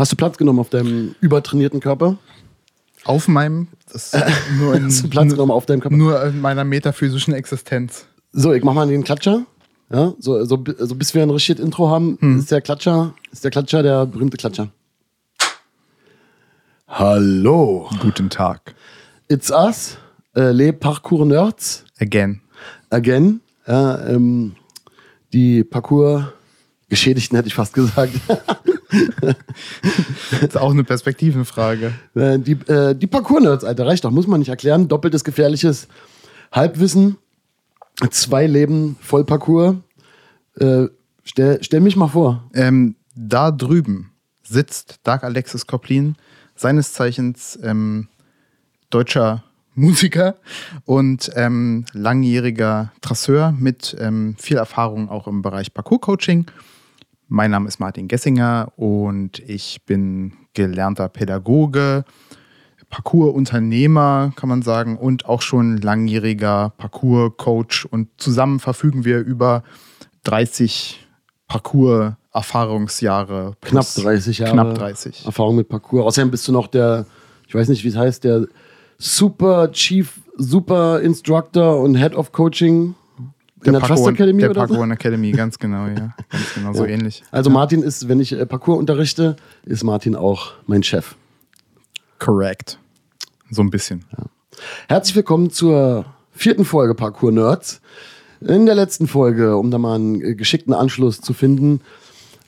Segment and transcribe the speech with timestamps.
[0.00, 2.16] Hast du Platz genommen auf deinem übertrainierten Körper?
[3.04, 4.24] Auf meinem, das ist
[4.58, 5.94] nur in, Platz genommen auf deinem Körper?
[5.94, 8.06] nur in meiner metaphysischen Existenz.
[8.32, 9.44] So, ich mach mal den Klatscher.
[9.92, 13.50] Ja, so, so, so bis wir ein richtiges Intro haben, ist der Klatscher, ist der
[13.50, 14.68] Klatscher der berühmte Klatscher.
[16.88, 18.74] Hallo, Guten Tag.
[19.28, 19.98] it's us,
[20.34, 22.40] äh, les Parkour Nerds, Again.
[22.88, 23.42] again.
[23.66, 24.56] Ja, ähm,
[25.34, 25.62] die
[26.90, 28.12] Parkour-Geschädigten hätte ich fast gesagt.
[29.20, 31.92] Das ist auch eine Perspektivenfrage.
[32.14, 34.88] Äh, die äh, die Parkour-Nerds, Alter, reicht doch, muss man nicht erklären.
[34.88, 35.86] Doppeltes gefährliches
[36.52, 37.16] Halbwissen.
[38.10, 39.82] Zwei Leben voll Parkour.
[40.58, 40.86] Äh,
[41.22, 42.50] stell, stell mich mal vor.
[42.54, 44.10] Ähm, da drüben
[44.42, 46.16] sitzt Dark Alexis Koplin,
[46.56, 48.08] seines Zeichens ähm,
[48.90, 49.44] deutscher
[49.74, 50.34] Musiker
[50.84, 56.46] und ähm, langjähriger Trasseur mit ähm, viel Erfahrung auch im Bereich Parkour-Coaching.
[57.32, 62.04] Mein Name ist Martin Gessinger und ich bin gelernter Pädagoge,
[62.88, 67.84] Parkour-Unternehmer, kann man sagen, und auch schon langjähriger Parkour-Coach.
[67.84, 69.62] Und zusammen verfügen wir über
[70.24, 71.06] 30
[71.46, 73.54] Parkour-Erfahrungsjahre.
[73.60, 75.24] Knapp plus 30 Jahre Knapp 30.
[75.24, 76.04] Erfahrung mit Parkour.
[76.06, 77.06] Außerdem bist du noch der,
[77.46, 78.48] ich weiß nicht, wie es heißt, der
[78.98, 82.96] Super Chief, Super Instructor und Head of Coaching
[83.64, 84.74] in der Trust Parkour- Academy Der oder so?
[84.74, 86.14] Parkour Academy, ganz genau, ja.
[86.30, 86.90] Ganz genau, so Ja.
[86.90, 87.22] ähnlich.
[87.30, 91.14] Also Martin ist, wenn ich äh, Parkour unterrichte, ist Martin auch mein Chef.
[92.18, 92.78] Correct.
[93.50, 94.04] So ein bisschen.
[94.88, 97.80] Herzlich willkommen zur vierten Folge Parkour Nerds.
[98.40, 101.80] In der letzten Folge, um da mal einen äh, geschickten Anschluss zu finden,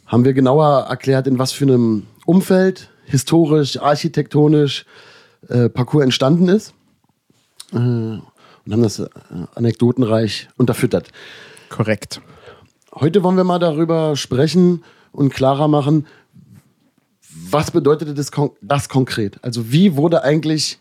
[0.06, 4.86] haben wir genauer erklärt, in was für einem Umfeld, historisch, architektonisch,
[5.48, 6.72] äh, Parkour entstanden ist.
[7.74, 8.18] Äh,
[8.64, 9.08] und haben das äh,
[9.54, 11.08] anekdotenreich unterfüttert.
[11.68, 12.20] Korrekt.
[12.94, 16.06] Heute wollen wir mal darüber sprechen und klarer machen,
[17.50, 19.38] was bedeutete das, kon das konkret?
[19.42, 20.78] Also wie wurde eigentlich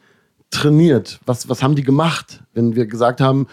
[0.50, 1.20] trainiert?
[1.26, 3.48] Was, was haben die gemacht, wenn wir gesagt haben,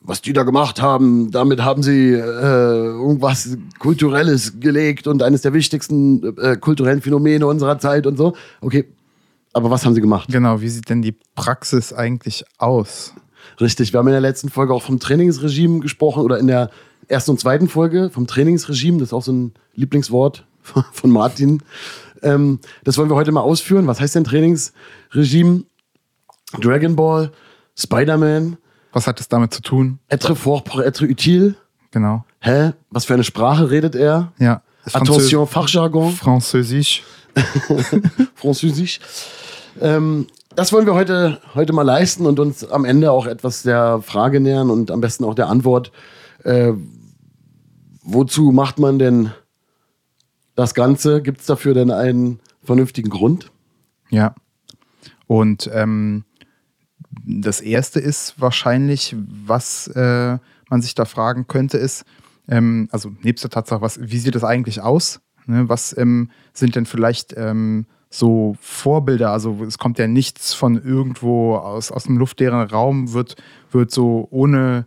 [0.00, 5.52] was die da gemacht haben, damit haben sie äh, irgendwas Kulturelles gelegt und eines der
[5.52, 8.34] wichtigsten äh, kulturellen Phänomene unserer Zeit und so.
[8.60, 8.84] Okay,
[9.52, 10.28] aber was haben sie gemacht?
[10.30, 13.12] Genau, wie sieht denn die Praxis eigentlich aus?
[13.60, 16.70] Richtig, wir haben in der letzten Folge auch vom Trainingsregime gesprochen oder in der
[17.08, 20.44] ersten und zweiten Folge vom Trainingsregime, das ist auch so ein Lieblingswort
[20.92, 21.62] von Martin.
[22.22, 23.86] Ähm, das wollen wir heute mal ausführen.
[23.86, 25.64] Was heißt denn Trainingsregime?
[26.60, 27.30] Dragon Ball,
[27.76, 28.56] Spider-Man,
[28.92, 29.98] Was hat es damit zu tun?
[30.08, 31.54] être fort pour être utile.
[31.90, 32.24] Genau.
[32.40, 32.72] Hä?
[32.90, 34.32] Was für eine Sprache redet er?
[34.38, 34.62] Ja.
[34.84, 36.12] Attention, Fachjargon.
[36.12, 37.02] Französisch.
[38.34, 39.00] Französisch.
[39.80, 44.00] Ähm, das wollen wir heute, heute mal leisten und uns am Ende auch etwas der
[44.02, 45.92] Frage nähern und am besten auch der Antwort.
[46.44, 46.72] Äh,
[48.02, 49.32] wozu macht man denn
[50.54, 51.22] das Ganze?
[51.22, 53.50] Gibt es dafür denn einen vernünftigen Grund?
[54.10, 54.34] Ja.
[55.26, 56.24] Und ähm,
[57.24, 59.14] das erste ist wahrscheinlich,
[59.46, 60.38] was äh,
[60.70, 62.04] man sich da fragen könnte, ist,
[62.48, 65.20] ähm, also nebst der Tatsache, was, wie sieht das eigentlich aus?
[65.46, 69.30] Ne, was ähm, sind denn vielleicht ähm, so Vorbilder?
[69.30, 73.36] Also es kommt ja nichts von irgendwo aus, aus dem luftleeren Raum, wird,
[73.70, 74.86] wird so ohne,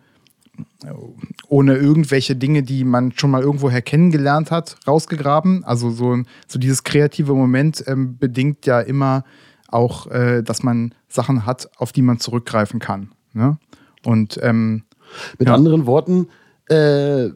[1.48, 5.64] ohne irgendwelche Dinge, die man schon mal irgendwoher kennengelernt hat, rausgegraben.
[5.64, 6.18] Also so,
[6.48, 9.24] so dieses kreative Moment ähm, bedingt ja immer
[9.68, 13.12] auch, äh, dass man Sachen hat, auf die man zurückgreifen kann.
[13.34, 13.58] Ne?
[14.06, 14.84] Und ähm,
[15.40, 15.56] Mit Ja.
[15.56, 16.28] anderen Worten,
[16.70, 17.30] äh,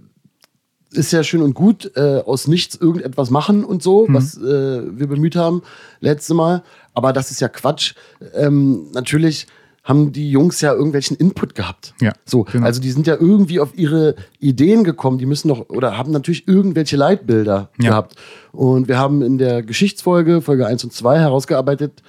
[0.95, 5.07] ist ja schön und gut, äh, aus nichts irgendetwas machen und so, was äh, wir
[5.07, 5.61] bemüht haben
[6.00, 6.63] letzte Mal.
[6.94, 7.94] Aber das ist ja Quatsch.
[8.33, 9.47] Ähm, natürlich
[9.84, 11.94] haben die Jungs ja irgendwelchen Input gehabt.
[12.01, 12.66] Ja, So, genau.
[12.66, 15.19] also die sind ja irgendwie auf ihre Ideen gekommen.
[15.19, 17.89] Die müssen doch oder haben natürlich irgendwelche Leitbilder Ja.
[17.89, 18.16] gehabt.
[18.51, 22.01] Und wir haben in der Geschichtsfolge, Folge 1 und 2, herausgearbeitet,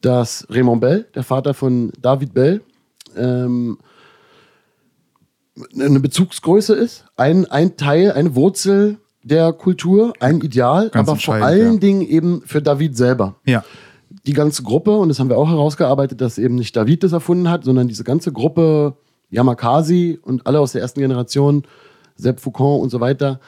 [0.00, 2.62] dass Raymond Bell, der Vater von David Bell,
[3.16, 3.78] ähm,
[5.78, 11.34] eine Bezugsgröße ist, ein, ein Teil, eine Wurzel der Kultur, ein Ideal, Ganz aber vor
[11.34, 11.78] allen ja.
[11.78, 13.36] Dingen eben für David selber.
[13.44, 13.64] ja,
[14.26, 17.50] Die ganze Gruppe, und das haben wir auch herausgearbeitet, dass eben nicht David das erfunden
[17.50, 18.96] hat, sondern diese ganze Gruppe,
[19.30, 21.64] Yamakasi und alle aus der ersten Generation,
[22.16, 23.40] Sepp Foucault und so weiter,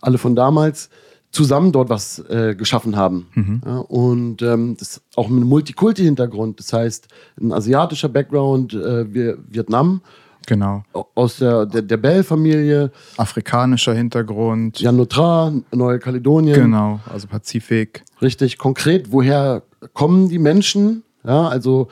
[0.00, 0.90] alle von damals,
[1.30, 3.26] zusammen dort was äh, geschaffen haben.
[3.64, 7.08] Ja, und ähm, das auch mit einem Multikulti-Hintergrund, das heißt
[7.40, 10.00] ein asiatischer Background, äh, Vietnam,
[10.48, 10.82] genau.
[11.14, 14.80] aus der, der, der Bell-Familie, Afrikanischer Hintergrund.
[14.80, 16.54] Jan Notra, Neue-Kaledonien.
[16.54, 18.02] Genau, also Pazifik.
[18.20, 19.62] Richtig konkret, woher
[19.92, 21.04] kommen die Menschen?
[21.24, 21.86] Ja, also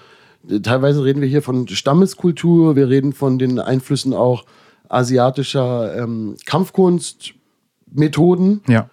[0.49, 4.45] äh, teilweise reden wir hier von Stammeskultur, wir reden von den Einflüssen auch
[4.89, 8.63] asiatischer ähm, Kampfkunstmethoden.
[8.69, 8.91] Ja,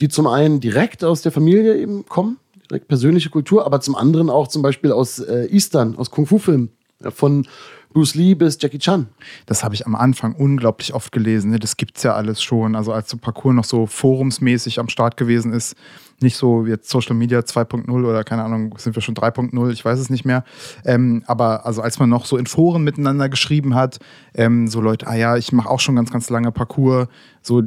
[0.00, 4.30] die zum einen direkt aus der Familie eben kommen, direkt persönliche Kultur, aber zum anderen
[4.30, 6.70] auch zum Beispiel aus äh, Eastern, aus Kung-Fu-Filmen.
[7.02, 7.46] Ja, von
[7.92, 9.08] Bruce Lee bis Jackie Chan.
[9.46, 11.50] Das habe ich am Anfang unglaublich oft gelesen.
[11.50, 11.58] Ne?
[11.58, 12.76] Das gibt es ja alles schon.
[12.76, 15.74] Also als so Parcours noch so forumsmäßig am Start gewesen ist,
[16.22, 19.98] nicht so jetzt Social Media 2.0 oder keine Ahnung, sind wir schon 3.0, ich weiß
[19.98, 20.44] es nicht mehr.
[20.84, 23.98] Ähm, aber also als man noch so in Foren miteinander geschrieben hat,
[24.34, 27.08] ähm, so Leute, ah ja, ich mache auch schon ganz, ganz lange Parcours,
[27.42, 27.62] so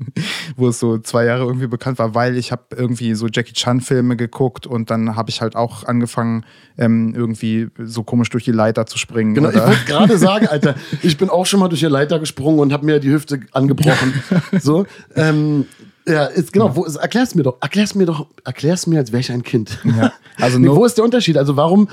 [0.56, 3.80] wo es so zwei Jahre irgendwie bekannt war, weil ich habe irgendwie so Jackie Chan
[3.80, 6.44] Filme geguckt und dann habe ich halt auch angefangen
[6.78, 9.34] ähm, irgendwie so komisch durch die Leiter zu springen.
[9.34, 9.58] Genau, oder?
[9.58, 12.72] ich wollte gerade sagen, Alter, ich bin auch schon mal durch die Leiter gesprungen und
[12.72, 14.22] habe mir die Hüfte angebrochen.
[14.60, 15.66] so, ähm,
[16.06, 19.30] ja, ist, genau, wo, erklär's mir doch, erklär's mir doch, erklär's mir, als wäre ich
[19.30, 19.78] ein Kind.
[19.84, 20.12] Ja.
[20.38, 21.38] Also nee, wo ist der Unterschied?
[21.38, 21.88] Also warum,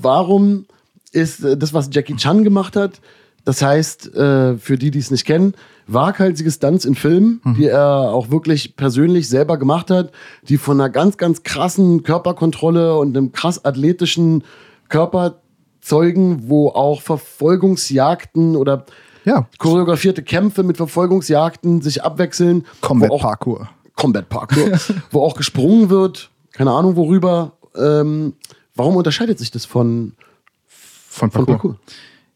[0.00, 0.66] warum
[1.12, 3.00] ist äh, das, was Jackie Chan gemacht hat,
[3.44, 5.54] das heißt, äh, für die, die es nicht kennen,
[5.86, 7.54] waghalsige Stunts in Filmen, mhm.
[7.54, 10.10] die er auch wirklich persönlich selber gemacht hat,
[10.48, 14.42] die von einer ganz, ganz krassen Körperkontrolle und einem krass athletischen
[14.88, 15.40] Körper
[15.80, 18.86] zeugen, wo auch Verfolgungsjagden oder
[19.26, 19.46] ja.
[19.58, 22.64] choreografierte Kämpfe mit Verfolgungsjagden sich abwechseln.
[22.80, 23.68] Combat Parkour.
[23.94, 24.78] Combat Parkour,
[25.10, 27.52] wo auch gesprungen wird, keine Ahnung worüber.
[27.76, 28.34] Ähm,
[28.74, 30.12] warum unterscheidet sich das von,
[30.66, 31.46] von Parkour?
[31.46, 31.80] Von Parkour?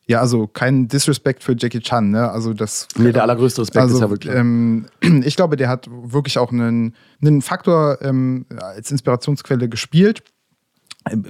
[0.06, 2.28] Ja, also kein Disrespect für Jackie Chan, ne?
[2.28, 2.88] Also das.
[2.96, 4.34] Nee, der allergrößte Respekt also, ist ja wirklich.
[4.34, 4.86] Ähm,
[5.24, 10.24] ich glaube, der hat wirklich auch einen, einen Faktor ähm, als Inspirationsquelle gespielt.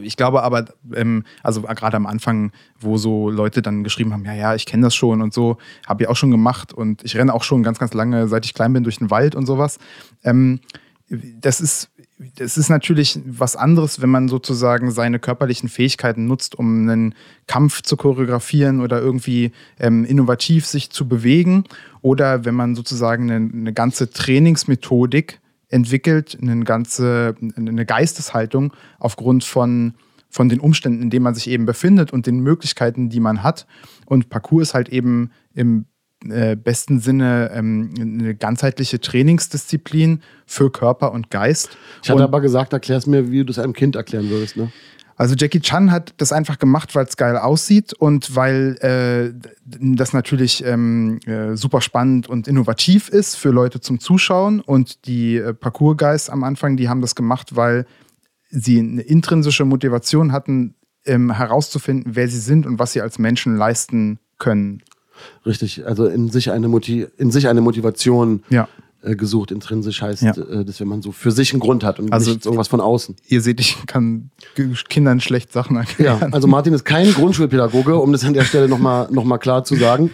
[0.03, 0.65] Ich glaube aber,
[0.95, 4.83] ähm, also gerade am Anfang, wo so Leute dann geschrieben haben, ja, ja, ich kenne
[4.83, 7.79] das schon und so, habe ich auch schon gemacht und ich renne auch schon ganz,
[7.79, 9.79] ganz lange, seit ich klein bin, durch den Wald und sowas.
[10.25, 10.61] Ähm,
[11.09, 11.91] das ist
[12.39, 17.15] es ist natürlich was anderes, wenn man sozusagen seine körperlichen Fähigkeiten nutzt, um einen
[17.47, 21.65] Kampf zu choreografieren oder irgendwie ähm, innovativ sich zu bewegen.
[22.03, 25.41] Oder wenn man sozusagen eine, eine ganze Trainingsmethodik
[25.71, 29.95] entwickelt, eine ganze eine Geisteshaltung aufgrund von,
[30.29, 33.67] von den Umständen, in denen man sich eben befindet und den Möglichkeiten, die man hat.
[34.07, 35.87] Und Parcours ist halt eben im
[36.29, 41.79] äh, besten Sinne ähm, eine ganzheitliche Trainingsdisziplin für Körper und Geist.
[42.03, 44.57] Ich hatte und, aber gesagt, erklär es mir, wie du es einem Kind erklären würdest.
[44.57, 44.71] Ne?
[45.21, 50.15] Also Jackie Chan hat das einfach gemacht, weil es geil aussieht und weil äh, das
[50.15, 54.61] natürlich ähm, äh, super spannend und innovativ ist für Leute zum Zuschauen.
[54.61, 57.85] Und die äh, Parcours-Guys am Anfang, die haben das gemacht, weil
[58.49, 60.75] sie eine intrinsische Motivation hatten,
[61.05, 64.83] ähm, herauszufinden, wer sie sind und was sie als Menschen leisten können.
[65.45, 68.69] Richtig, also in sich eine, Motiv in sich eine Motivation ja.
[69.03, 69.51] Äh, gesucht.
[69.51, 70.33] Intrinsisch heißt, ja.
[70.33, 72.81] äh, dass wenn man so für sich einen Grund hat und also nicht irgendwas von
[72.81, 73.17] außen.
[73.27, 74.31] Ihr seht, ich kann
[74.89, 76.19] Kindern schlecht Sachen erklären.
[76.21, 79.65] Ja, also Martin ist kein Grundschulpädagoge, um das an der Stelle nochmal noch mal klar
[79.65, 80.11] zu sagen.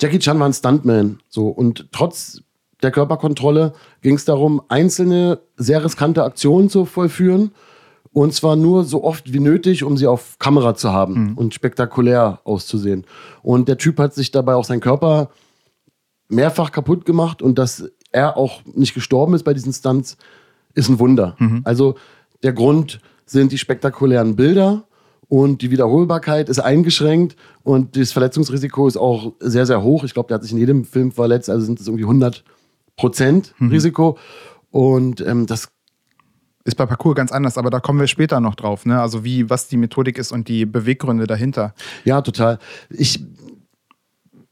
[0.00, 1.20] Jackie Chan war ein Stuntman.
[1.28, 2.42] So, und trotz
[2.82, 7.52] der Körperkontrolle ging es darum, einzelne sehr riskante Aktionen zu vollführen
[8.12, 11.38] und zwar nur so oft wie nötig, um sie auf Kamera zu haben mhm.
[11.38, 13.06] und spektakulär auszusehen.
[13.42, 15.30] Und der Typ hat sich dabei auch seinen Körper
[16.32, 20.16] mehrfach kaputt gemacht und dass er auch nicht gestorben ist bei diesen Stunts,
[20.74, 21.36] ist ein Wunder.
[21.38, 21.62] Mhm.
[21.64, 21.96] Also
[22.42, 24.84] der Grund sind die spektakulären Bilder
[25.28, 30.04] und die Wiederholbarkeit ist eingeschränkt und das Verletzungsrisiko ist auch sehr, sehr hoch.
[30.04, 32.44] Ich glaube, der hat sich in jedem Film verletzt, also sind es irgendwie 100
[32.96, 33.70] Prozent mhm.
[33.70, 34.18] Risiko.
[34.70, 35.68] Und ähm, das
[36.64, 39.00] ist bei Parcours ganz anders, aber da kommen wir später noch drauf, ne?
[39.00, 41.74] Also wie, was die Methodik ist und die Beweggründe dahinter.
[42.04, 42.58] Ja, total.
[42.90, 43.24] Ich,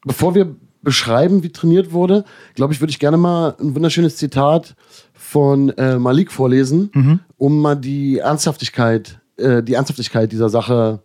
[0.04, 4.74] bevor wir beschreiben, wie trainiert wurde, glaube ich, würde ich gerne mal ein wunderschönes Zitat
[5.12, 7.20] von äh, Malik vorlesen, mhm.
[7.36, 11.02] um mal die Ernsthaftigkeit, äh, die Ernsthaftigkeit dieser Sache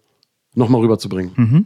[0.53, 1.33] nochmal rüberzubringen.
[1.35, 1.65] Mhm.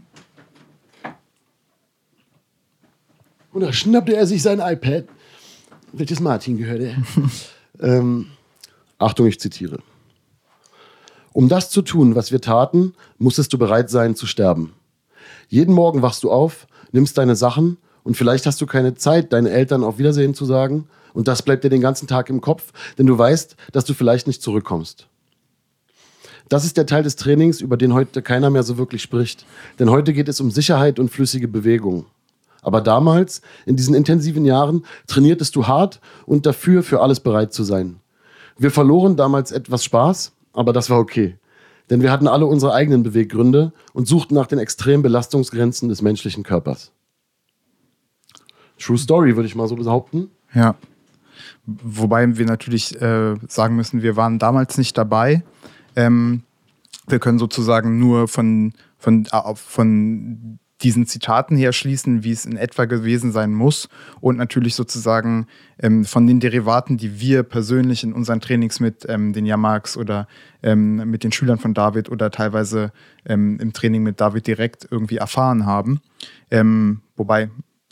[3.52, 5.06] Und da schnappte er sich sein iPad,
[5.94, 6.96] welches Martin gehörte.
[7.80, 8.28] ähm,
[8.98, 9.80] Achtung, ich zitiere.
[11.32, 14.74] Um das zu tun, was wir taten, musstest du bereit sein zu sterben.
[15.48, 17.78] Jeden Morgen wachst du auf, nimmst deine Sachen
[18.10, 21.64] und vielleicht hast du keine Zeit, deinen Eltern auf Wiedersehen zu sagen und das bleibt
[21.64, 25.08] dir den ganzen Tag im Kopf, denn du weißt, dass du vielleicht nicht zurückkommst.
[26.50, 29.46] Das ist der Teil des Trainings, über den heute keiner mehr so wirklich spricht.
[29.78, 32.08] Denn heute geht es um Sicherheit und flüssige Bewegung.
[32.64, 37.64] Aber damals, in diesen intensiven Jahren, trainiertest du hart und dafür, für alles bereit zu
[37.64, 38.00] sein.
[38.58, 41.38] Wir verloren damals etwas Spaß, aber das war okay.
[41.92, 46.42] Denn wir hatten alle unsere eigenen Beweggründe und suchten nach den extremen Belastungsgrenzen des menschlichen
[46.42, 46.92] Körpers.
[48.80, 50.30] True Story, würde ich mal so behaupten.
[50.54, 50.76] Ja.
[51.66, 55.44] Wobei wir natürlich äh, sagen müssen, wir waren damals nicht dabei.
[55.96, 56.44] Ähm,
[57.08, 62.56] wir können sozusagen nur von, von, äh, von diesen Zitaten her schließen, wie es in
[62.56, 63.90] etwa gewesen sein muss
[64.22, 65.48] und natürlich sozusagen
[65.80, 70.28] ähm, von den Derivaten, die wir persönlich in unseren Trainings mit ähm, den Yamaks oder
[70.64, 72.94] ähm, mit den Schülern von David oder teilweise
[73.26, 76.00] ähm, im Training mit David direkt irgendwie erfahren haben.
[76.50, 77.50] Ähm, wobei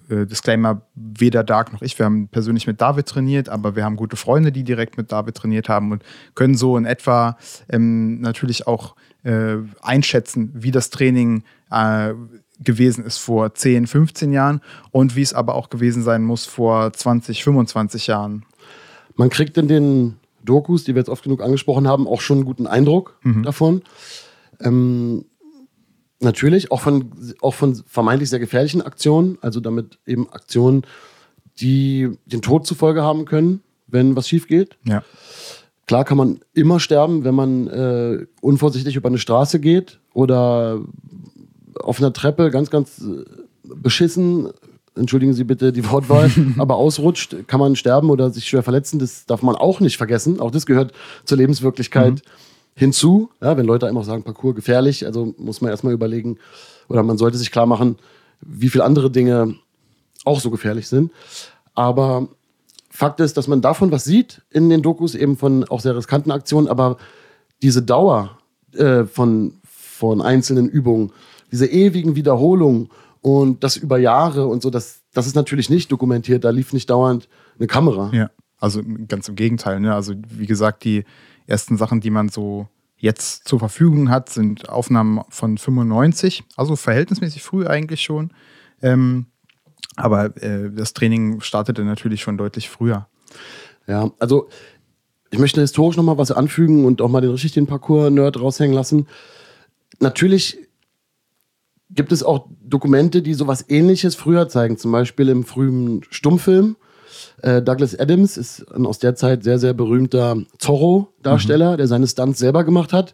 [0.10, 3.96] äh, Disclaimer, weder Dark noch ich, wir haben persönlich mit David trainiert, aber wir haben
[3.96, 6.04] gute Freunde, die direkt mit David trainiert haben und
[6.36, 7.38] können so in etwa
[7.70, 12.14] ähm, natürlich auch äh, einschätzen, wie das Training äh,
[12.64, 14.62] gewesen ist vor 10, 15 Jahren
[14.92, 18.46] und wie es aber auch gewesen sein muss vor 20, 25 Jahren.
[19.16, 22.46] Man kriegt in den Dokus, die wir jetzt oft genug angesprochen haben, auch schon einen
[22.46, 23.44] guten Eindruck mhm.
[23.44, 23.82] davon.
[24.60, 25.26] Ähm,
[26.20, 30.84] Natürlich, auch von, auch von vermeintlich sehr gefährlichen Aktionen, also damit eben Aktionen,
[31.60, 34.78] die den Tod zur Folge haben können, wenn was schief geht.
[34.84, 35.04] Ja.
[35.86, 40.82] Klar kann man immer sterben, wenn man äh, unvorsichtig über eine Straße geht oder
[41.80, 43.24] auf einer Treppe ganz, ganz äh,
[43.64, 44.50] beschissen,
[44.96, 48.98] entschuldigen Sie bitte die Wortwahl, aber ausrutscht, kann man sterben oder sich schwer verletzen.
[48.98, 50.40] Das darf man auch nicht vergessen.
[50.40, 50.94] Auch das gehört
[51.26, 52.16] zur Lebenswirklichkeit.
[52.16, 52.22] Mhm
[52.78, 53.30] hinzu.
[53.42, 56.38] Ja, wenn Leute einfach sagen, Parcours gefährlich, also muss man erstmal überlegen,
[56.88, 57.98] oder man sollte sich klar machen,
[58.40, 59.56] wie viele andere Dinge
[60.26, 61.12] auch so gefährlich sind.
[61.74, 62.28] Aber
[62.90, 66.32] Fakt ist, dass man davon was sieht in den Dokus, eben von auch sehr riskanten
[66.32, 66.98] Aktionen, aber
[67.64, 68.38] diese Dauer
[68.74, 71.12] äh, von, von einzelnen Übungen,
[71.52, 72.90] diese ewigen Wiederholungen
[73.22, 76.44] und das über Jahre und so, das, das ist natürlich nicht dokumentiert.
[76.44, 78.12] Da lief nicht dauernd eine Kamera.
[78.14, 78.30] Ja,
[78.60, 79.80] also ganz im Gegenteil.
[79.80, 79.96] Ne?
[79.96, 81.06] Also wie gesagt, die,
[81.48, 87.44] ersten Sachen, die man so jetzt zur Verfügung hat, sind Aufnahmen von 95, also verhältnismäßig
[87.44, 88.32] früh eigentlich schon.
[88.82, 89.28] Ähm,
[89.96, 93.08] aber äh, das Training startete natürlich schon deutlich früher.
[93.88, 94.50] Ja, also
[95.30, 99.08] ich möchte historisch nochmal was anfügen und auch mal den richtig den Parcours-Nerd raushängen lassen.
[100.00, 100.58] Natürlich
[101.90, 106.76] gibt es auch Dokumente, die sowas ähnliches früher zeigen, zum Beispiel im frühen Stummfilm
[107.42, 111.78] äh, Douglas Adams ist ein aus der Zeit sehr, sehr berühmter Zorro-Darsteller, mhm.
[111.78, 113.14] der seine Stunts selber gemacht hat.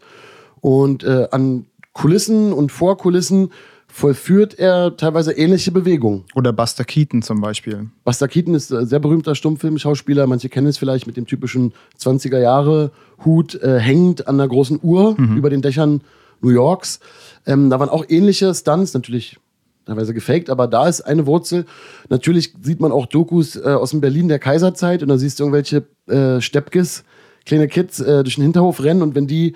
[0.61, 3.51] Und äh, an Kulissen und Vorkulissen
[3.87, 6.23] vollführt er teilweise ähnliche Bewegungen.
[6.33, 7.89] Oder Buster Keaton zum Beispiel.
[8.03, 10.25] Buster Keaton ist ein sehr berühmter Stummfilmschauspieler.
[10.25, 12.91] Manche kennen es vielleicht mit dem typischen 20er Jahre
[13.23, 15.37] Hut äh, hängend an einer großen Uhr mhm.
[15.37, 16.01] über den Dächern
[16.41, 16.99] New Yorks.
[17.45, 19.37] Ähm, da waren auch ähnliche Stunts, natürlich
[19.85, 21.65] teilweise gefaked, aber da ist eine Wurzel.
[22.09, 25.43] Natürlich sieht man auch Dokus äh, aus dem Berlin der Kaiserzeit und da siehst du
[25.43, 27.03] irgendwelche äh, Steppkes,
[27.45, 29.55] kleine Kids äh, durch den Hinterhof rennen und wenn die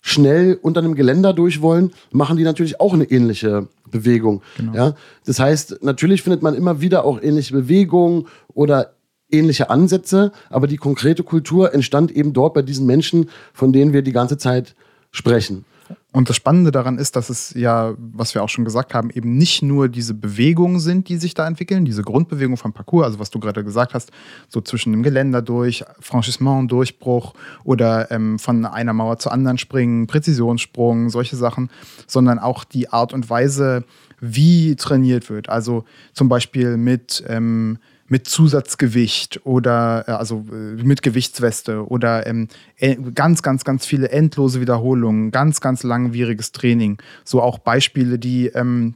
[0.00, 4.42] schnell unter einem Geländer durch wollen, machen die natürlich auch eine ähnliche Bewegung.
[4.56, 4.74] Genau.
[4.74, 4.94] Ja?
[5.24, 8.92] Das heißt, natürlich findet man immer wieder auch ähnliche Bewegungen oder
[9.30, 14.02] ähnliche Ansätze, aber die konkrete Kultur entstand eben dort bei diesen Menschen, von denen wir
[14.02, 14.76] die ganze Zeit
[15.10, 15.64] sprechen.
[16.12, 19.36] Und das Spannende daran ist, dass es ja, was wir auch schon gesagt haben, eben
[19.36, 23.30] nicht nur diese Bewegungen sind, die sich da entwickeln, diese Grundbewegung vom Parcours, also was
[23.30, 24.10] du gerade gesagt hast,
[24.48, 30.06] so zwischen dem Geländer durch, Franchissement, Durchbruch oder ähm, von einer Mauer zur anderen springen,
[30.06, 31.70] Präzisionssprung, solche Sachen,
[32.06, 33.84] sondern auch die Art und Weise,
[34.20, 35.48] wie trainiert wird.
[35.48, 37.78] Also zum Beispiel mit ähm,
[38.08, 42.48] mit Zusatzgewicht oder äh, also äh, mit Gewichtsweste oder ähm,
[42.78, 46.98] äh, ganz, ganz, ganz viele endlose Wiederholungen, ganz, ganz langwieriges Training.
[47.24, 48.94] So auch Beispiele, die ähm,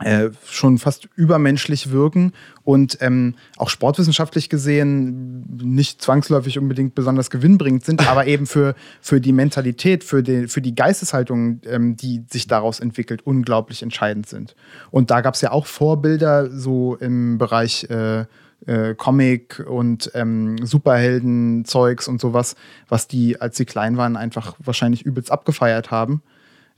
[0.00, 7.84] äh, schon fast übermenschlich wirken und ähm, auch sportwissenschaftlich gesehen nicht zwangsläufig unbedingt besonders gewinnbringend
[7.84, 12.46] sind, aber eben für, für die Mentalität, für die, für die Geisteshaltung, ähm, die sich
[12.46, 14.54] daraus entwickelt, unglaublich entscheidend sind.
[14.92, 18.26] Und da gab es ja auch Vorbilder so im Bereich äh,
[18.66, 22.54] äh, Comic und ähm, Superhelden-Zeugs und sowas,
[22.88, 26.22] was die, als sie klein waren, einfach wahrscheinlich übelst abgefeiert haben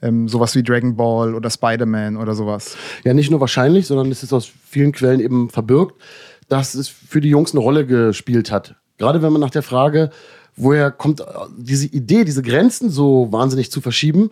[0.03, 2.77] ähm, sowas wie Dragon Ball oder Spider-Man oder sowas.
[3.05, 6.01] Ja, nicht nur wahrscheinlich, sondern es ist aus vielen Quellen eben verbirgt,
[6.49, 8.75] dass es für die Jungs eine Rolle gespielt hat.
[8.99, 10.11] Gerade wenn man nach der Frage,
[10.57, 11.25] woher kommt
[11.57, 14.31] diese Idee, diese Grenzen so wahnsinnig zu verschieben,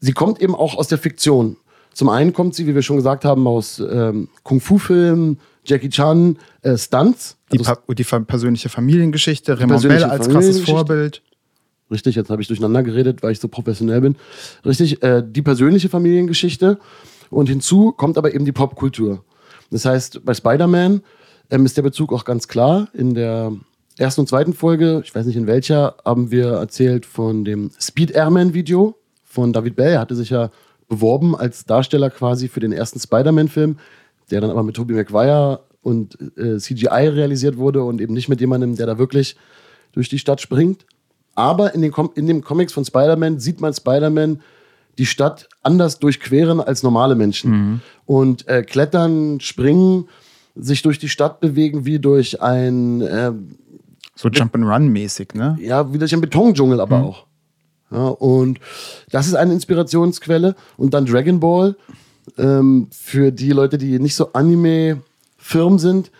[0.00, 1.56] sie kommt eben auch aus der Fiktion.
[1.92, 6.76] Zum einen kommt sie, wie wir schon gesagt haben, aus ähm, Kung-Fu-Filmen, Jackie Chan, äh,
[6.76, 7.36] Stunts.
[7.50, 11.22] Also die, die persönliche Familiengeschichte, Raymond Bell als krasses Vorbild.
[11.90, 14.16] Richtig, jetzt habe ich durcheinander geredet, weil ich so professionell bin.
[14.64, 16.78] Richtig, äh, die persönliche Familiengeschichte.
[17.30, 19.24] Und hinzu kommt aber eben die Popkultur.
[19.70, 21.02] Das heißt, bei Spider-Man
[21.50, 22.88] ähm, ist der Bezug auch ganz klar.
[22.92, 23.52] In der
[23.98, 28.12] ersten und zweiten Folge, ich weiß nicht in welcher, haben wir erzählt von dem Speed
[28.12, 29.92] Airman-Video von David Bell.
[29.92, 30.50] Er hatte sich ja
[30.88, 33.78] beworben als Darsteller quasi für den ersten Spider-Man-Film,
[34.30, 38.40] der dann aber mit Tobey Maguire und äh, CGI realisiert wurde und eben nicht mit
[38.40, 39.36] jemandem, der da wirklich
[39.92, 40.84] durch die Stadt springt.
[41.38, 44.40] Aber in den, Com in den Comics von Spider-Man sieht man Spider-Man
[44.98, 47.50] die Stadt anders durchqueren als normale Menschen.
[47.50, 47.80] Mhm.
[48.06, 50.08] Und äh, klettern, springen,
[50.56, 53.30] sich durch die Stadt bewegen wie durch ein, äh,
[54.16, 55.56] So Jump'n'Run-mäßig, ne?
[55.60, 57.26] ja, wie durch ein Betondschungel aber auch.
[57.92, 58.58] Ja, und
[59.12, 60.56] das ist eine Inspirationsquelle.
[60.76, 61.76] Und dann Dragon Ball,
[62.36, 66.10] ähm, für die Leute, die nicht so Anime-firm sind.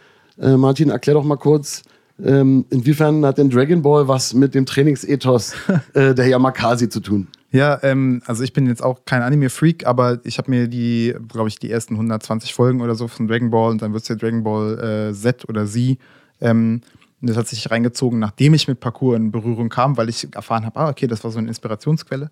[0.40, 1.82] Äh, Martin, erklär doch mal kurz,
[2.24, 5.54] ähm, inwiefern hat denn Dragon Ball was mit dem Trainingsethos
[5.94, 7.28] äh, der Yamakasi zu tun?
[7.50, 11.48] Ja, ähm, also ich bin jetzt auch kein Anime-Freak, aber ich habe mir die, glaube
[11.48, 14.16] ich, die ersten 120 Folgen oder so von Dragon Ball und dann wird es ja
[14.16, 15.98] Dragon Ball äh, Z oder Z.
[16.40, 16.82] Ähm,
[17.20, 20.66] und das hat sich reingezogen, nachdem ich mit Parkour in Berührung kam, weil ich erfahren
[20.66, 22.30] habe, ah, okay, das war so eine Inspirationsquelle.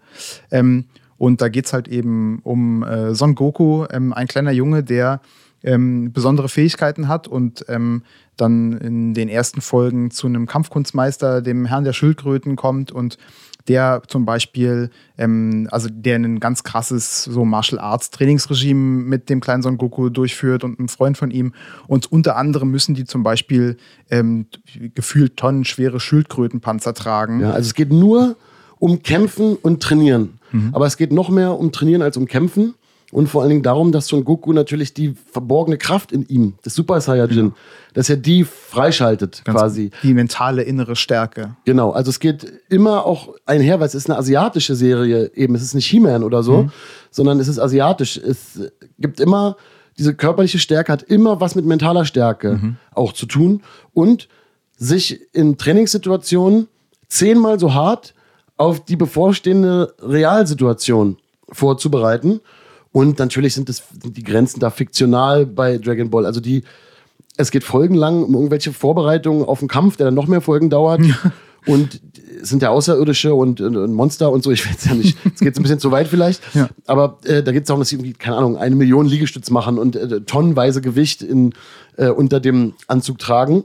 [0.51, 0.85] Ähm,
[1.19, 5.21] und da geht es halt eben um äh, Son Goku, ähm, ein kleiner Junge, der
[5.65, 8.03] ähm, besondere Fähigkeiten hat und ähm,
[8.37, 13.19] dann in den ersten Folgen zu einem Kampfkunstmeister, dem Herrn der Schildkröten, kommt und
[13.69, 19.41] der zum Beispiel, ähm, also der ein ganz krasses so Martial Arts Trainingsregime mit dem
[19.41, 21.53] kleinen Son Goku durchführt und einem Freund von ihm.
[21.89, 23.77] Und unter anderem müssen die zum Beispiel
[24.11, 24.47] ähm,
[24.95, 27.41] gefühlt tonnenschwere Schildkrötenpanzer tragen.
[27.41, 28.37] Ja, also es geht nur
[28.79, 30.39] um Kämpfen und Trainieren.
[30.73, 32.75] Aber es geht noch mehr um Trainieren als um Kämpfen.
[33.13, 36.75] Und vor allen Dingen darum, dass Son Goku natürlich die verborgene Kraft in ihm, das
[36.75, 37.53] Super Saiyajin,
[37.95, 39.91] dass er die freischaltet Ganz quasi.
[40.03, 41.57] Die mentale innere Stärke.
[41.65, 45.55] Genau, also es geht immer auch einher, weil es ist eine asiatische Serie eben.
[45.55, 46.69] Es ist nicht He-Man oder so,
[47.11, 48.17] sondern es ist asiatisch.
[48.17, 48.61] Es
[48.99, 49.57] gibt immer,
[49.99, 53.63] diese körperliche Stärke hat immer was mit mentaler Stärke auch zu tun
[53.95, 54.29] und
[54.77, 56.69] sich in Trainingssituationen
[57.09, 58.15] zehnmal so hart
[58.57, 61.19] auf die bevorstehende Realsituation
[61.51, 62.41] vorzubereiten.
[62.97, 66.25] Und natürlich sind, das, sind die Grenzen da fiktional bei Dragon Ball.
[66.25, 66.65] Also die,
[67.37, 71.03] es geht folgenlang um irgendwelche Vorbereitungen auf einen Kampf, der dann noch mehr Folgen dauert.
[71.67, 72.01] Und
[72.41, 74.51] es sind ja Außerirdische und, und, und Monster und so.
[74.51, 76.41] Ich weiß ja nicht, es geht ein bisschen zu weit vielleicht.
[76.55, 76.71] Ja.
[76.87, 79.77] Aber äh, da geht es darum, dass sie irgendwie, keine Ahnung, eine Million Liegestütz machen
[79.77, 81.53] und äh, tonnenweise Gewicht in,
[81.99, 83.65] äh, unter dem Anzug tragen.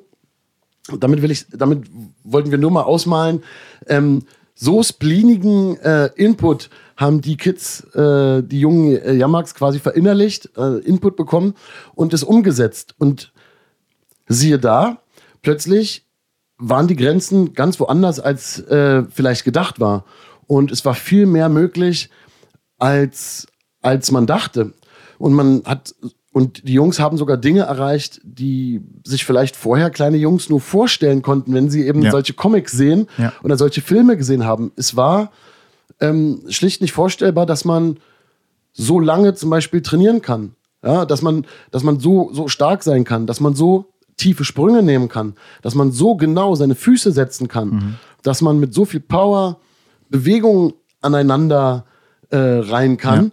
[0.92, 1.84] Und damit will ich, damit
[2.26, 3.44] wollten wir nur mal ausmalen,
[3.88, 4.24] ähm,
[4.56, 6.70] so spleenigen äh, Input
[7.02, 11.56] haben die Kids, äh, die jungen äh, Yamaks quasi verinnerlicht, äh, Input bekommen
[11.96, 12.96] und es umgesetzt.
[13.00, 13.34] Und
[14.28, 15.00] siehe da,
[15.42, 16.06] plötzlich
[16.58, 20.06] waren die Grenzen ganz woanders, als äh, vielleicht gedacht war.
[20.48, 22.10] Und es war viel mehr möglich,
[22.78, 23.48] als,
[23.82, 24.74] als man dachte.
[25.18, 25.96] Und man hat,
[26.32, 31.22] und die Jungs haben sogar Dinge erreicht, die sich vielleicht vorher kleine Jungs nur vorstellen
[31.22, 32.12] konnten, wenn sie eben Ja.
[32.12, 33.34] solche Comics sehen Ja.
[33.44, 34.72] oder solche Filme gesehen haben.
[34.76, 35.32] Es war
[36.00, 37.98] ähm, schlicht nicht vorstellbar, dass man
[38.74, 40.56] so lange zum Beispiel trainieren kann.
[40.84, 44.82] Ja, dass man, dass man so, so stark sein kann, dass man so tiefe Sprünge
[44.82, 47.72] nehmen kann, dass man so genau seine Füße setzen kann,
[48.24, 49.60] dass man mit so viel Power
[50.10, 51.86] Bewegungen aneinander
[52.32, 53.32] äh, rein kann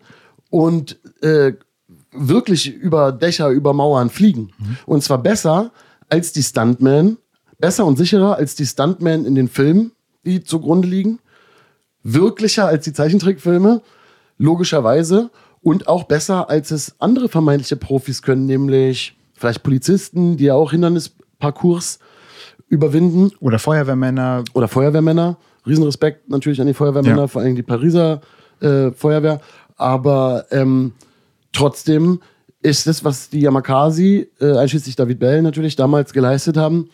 [0.50, 1.54] und äh,
[2.12, 4.52] wirklich über Dächer, über Mauern fliegen.
[4.86, 5.72] Und zwar besser
[6.08, 7.18] als die Stuntmen,
[7.58, 9.92] besser und sicherer als die Stuntmen in den Filmen,
[10.24, 11.18] die zugrunde liegen,
[12.02, 13.82] wirklicher als die Zeichentrickfilme,
[14.38, 15.30] logischerweise,
[15.60, 20.70] und auch besser als es andere vermeintliche Profis können, nämlich vielleicht Polizisten, die ja auch
[20.70, 21.98] Hindernisparcours
[22.68, 24.44] überwinden Oder Feuerwehrmänner.
[24.54, 25.36] oder Feuerwehrmänner.
[25.66, 27.26] Riesenrespekt natürlich an die Feuerwehrmänner, Ja.
[27.26, 28.20] vor allem die Pariser
[28.60, 29.40] äh, Feuerwehr.
[29.76, 30.92] Aber ähm,
[31.52, 32.20] trotzdem
[32.62, 36.88] ist das, was die Yamakasi, äh, einschließlich David Bell natürlich, damals geleistet haben,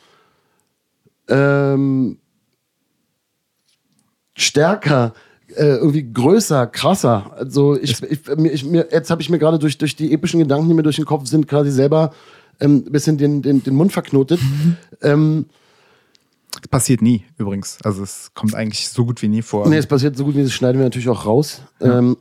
[1.29, 2.19] ähm,
[4.35, 5.15] stärker,
[5.57, 7.33] äh, irgendwie größer, krasser.
[7.37, 10.41] Also ich, ich, mir, ich, mir, jetzt habe ich mir gerade durch, durch die epischen
[10.41, 12.13] Gedanken, die mir durch den Kopf sind, quasi selber
[12.61, 14.41] ähm, ein bisschen den, den, den Mund verknotet.
[15.03, 15.47] ähm,
[16.61, 17.79] Das passiert nie übrigens.
[17.85, 19.69] Also es kommt eigentlich so gut wie nie vor.
[19.69, 21.63] Nee, es passiert so gut wie das schneiden wir natürlich auch raus.
[21.81, 22.17] Ähm,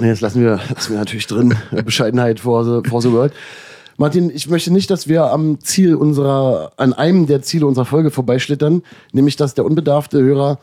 [0.00, 1.54] nee, das lassen wir, lassen wir natürlich drin.
[1.84, 3.32] Bescheidenheit for the, for the world.
[3.98, 8.10] Martin, ich möchte nicht, dass wir am Ziel unserer, an einem der Ziele unserer Folge
[8.10, 10.58] vorbeischlittern, nämlich dass der unbedarfte Hörer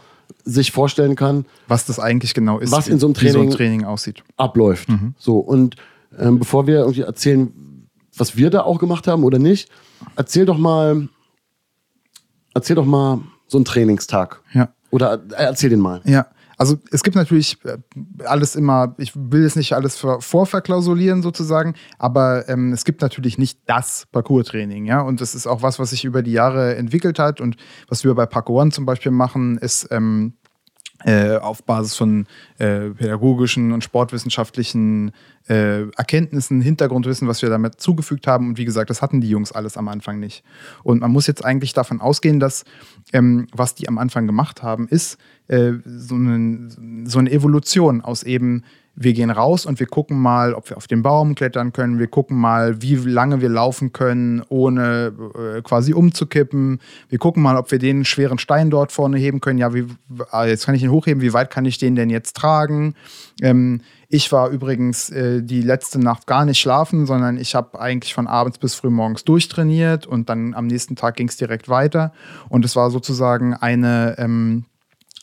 [0.45, 3.49] sich vorstellen kann, was das eigentlich genau ist, Was in so einem wie so ein
[3.49, 4.23] Training- Training aussieht.
[4.38, 4.88] abläuft.
[5.17, 5.75] So, und
[6.17, 9.69] ähm, bevor wir irgendwie erzählen, was wir da auch gemacht haben oder nicht,
[10.15, 11.07] erzähl doch mal,
[12.53, 14.41] erzähl doch mal so einen Trainingstag.
[14.53, 14.69] Ja.
[14.91, 16.01] Oder äh, erzähl den mal.
[16.05, 16.27] Ja,
[16.63, 17.78] also es gibt natürlich äh,
[18.26, 23.38] alles immer, ich will jetzt nicht alles ver- vorverklausulieren sozusagen, aber ähm, es gibt natürlich
[23.38, 25.02] nicht das Parcours-Training, ja.
[25.02, 28.13] Und das ist auch was, was sich über die Jahre entwickelt hat und was wir
[28.15, 30.34] bei Parkour One zum Beispiel machen, ist ähm,
[31.05, 32.25] äh, auf Basis von
[32.57, 35.11] äh, pädagogischen und sportwissenschaftlichen
[35.49, 38.49] äh, Erkenntnissen, Hintergrundwissen, was wir damit zugefügt haben.
[38.49, 40.43] Und wie gesagt, das hatten die Jungs alles am Anfang nicht.
[40.83, 42.63] Und man muss jetzt eigentlich davon ausgehen, dass
[43.11, 46.69] ähm, was die am Anfang gemacht haben, ist äh, so, eine,
[47.05, 48.63] so eine Evolution aus eben
[48.95, 51.97] wir gehen raus und wir gucken mal, ob wir auf den Baum klettern können.
[51.97, 56.79] Wir gucken mal, wie lange wir laufen können, ohne äh, quasi umzukippen.
[57.10, 59.58] Wir gucken mal, ob wir den schweren Stein dort vorne heben können.
[59.58, 59.88] Ja, wie,
[60.29, 61.23] ah, jetzt kann ich ihn hochheben.
[61.23, 62.93] Wie weit kann ich den denn jetzt tragen?
[63.41, 68.13] Ähm, ich war übrigens äh, die letzte Nacht gar nicht schlafen, sondern ich habe eigentlich
[68.13, 72.13] von abends bis frühmorgens durchtrainiert und dann am nächsten Tag ging es direkt weiter.
[72.47, 74.65] Und es war sozusagen eine ähm,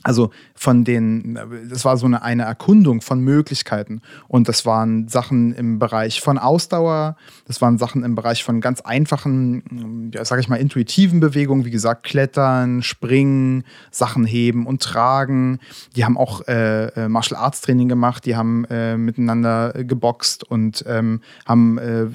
[0.02, 4.00] also von den, das war so eine, eine Erkundung von Möglichkeiten.
[4.28, 8.80] Und das waren Sachen im Bereich von Ausdauer, das waren Sachen im Bereich von ganz
[8.80, 15.58] einfachen, ja, sag ich mal, intuitiven Bewegungen, wie gesagt, Klettern, Springen, Sachen heben und tragen.
[15.96, 20.82] Die haben auch äh, äh Martial Arts Training gemacht, die haben äh, miteinander geboxt und
[20.88, 22.06] ähm, haben äh,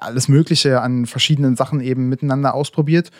[0.00, 3.10] alles Mögliche an verschiedenen Sachen eben miteinander ausprobiert,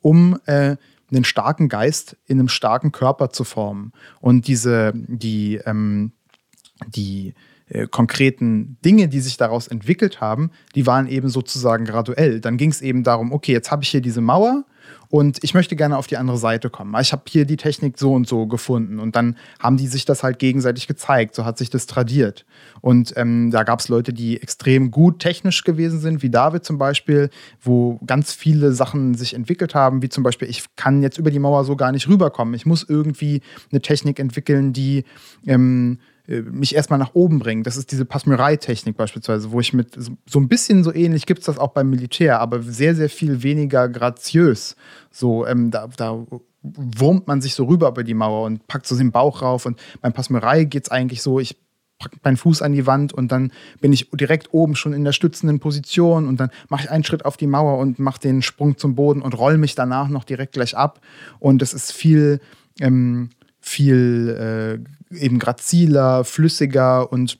[0.00, 0.76] um äh,
[1.10, 3.92] einen starken Geist in einem starken Körper zu formen.
[4.20, 6.12] Und diese, die, ähm,
[6.86, 7.34] die
[7.68, 12.40] äh, konkreten Dinge, die sich daraus entwickelt haben, die waren eben sozusagen graduell.
[12.40, 14.64] Dann ging es eben darum, okay, jetzt habe ich hier diese Mauer
[15.08, 16.94] und ich möchte gerne auf die andere Seite kommen.
[17.00, 20.22] Ich habe hier die Technik so und so gefunden und dann haben die sich das
[20.22, 21.34] halt gegenseitig gezeigt.
[21.34, 22.44] So hat sich das tradiert.
[22.80, 26.78] Und ähm, da gab es Leute, die extrem gut technisch gewesen sind, wie David zum
[26.78, 31.30] Beispiel, wo ganz viele Sachen sich entwickelt haben, wie zum Beispiel, ich kann jetzt über
[31.30, 32.54] die Mauer so gar nicht rüberkommen.
[32.54, 35.04] Ich muss irgendwie eine Technik entwickeln, die
[35.46, 37.62] ähm, äh, mich erstmal nach oben bringen.
[37.62, 41.46] Das ist diese Pasmyrei-Technik beispielsweise, wo ich mit so ein bisschen so ähnlich gibt es
[41.46, 44.76] das auch beim Militär, aber sehr, sehr viel weniger graziös.
[45.10, 46.26] So, ähm, da, da
[46.62, 49.66] wurmt man sich so rüber über die Mauer und packt so den Bauch rauf.
[49.66, 51.56] Und beim Pasmyrei geht es eigentlich so, ich
[51.98, 55.12] packe meinen Fuß an die Wand und dann bin ich direkt oben schon in der
[55.12, 58.76] stützenden Position und dann mache ich einen Schritt auf die Mauer und mache den Sprung
[58.76, 61.00] zum Boden und roll mich danach noch direkt gleich ab.
[61.38, 62.40] Und es ist viel,
[62.80, 67.38] ähm, viel äh, eben graziler, flüssiger und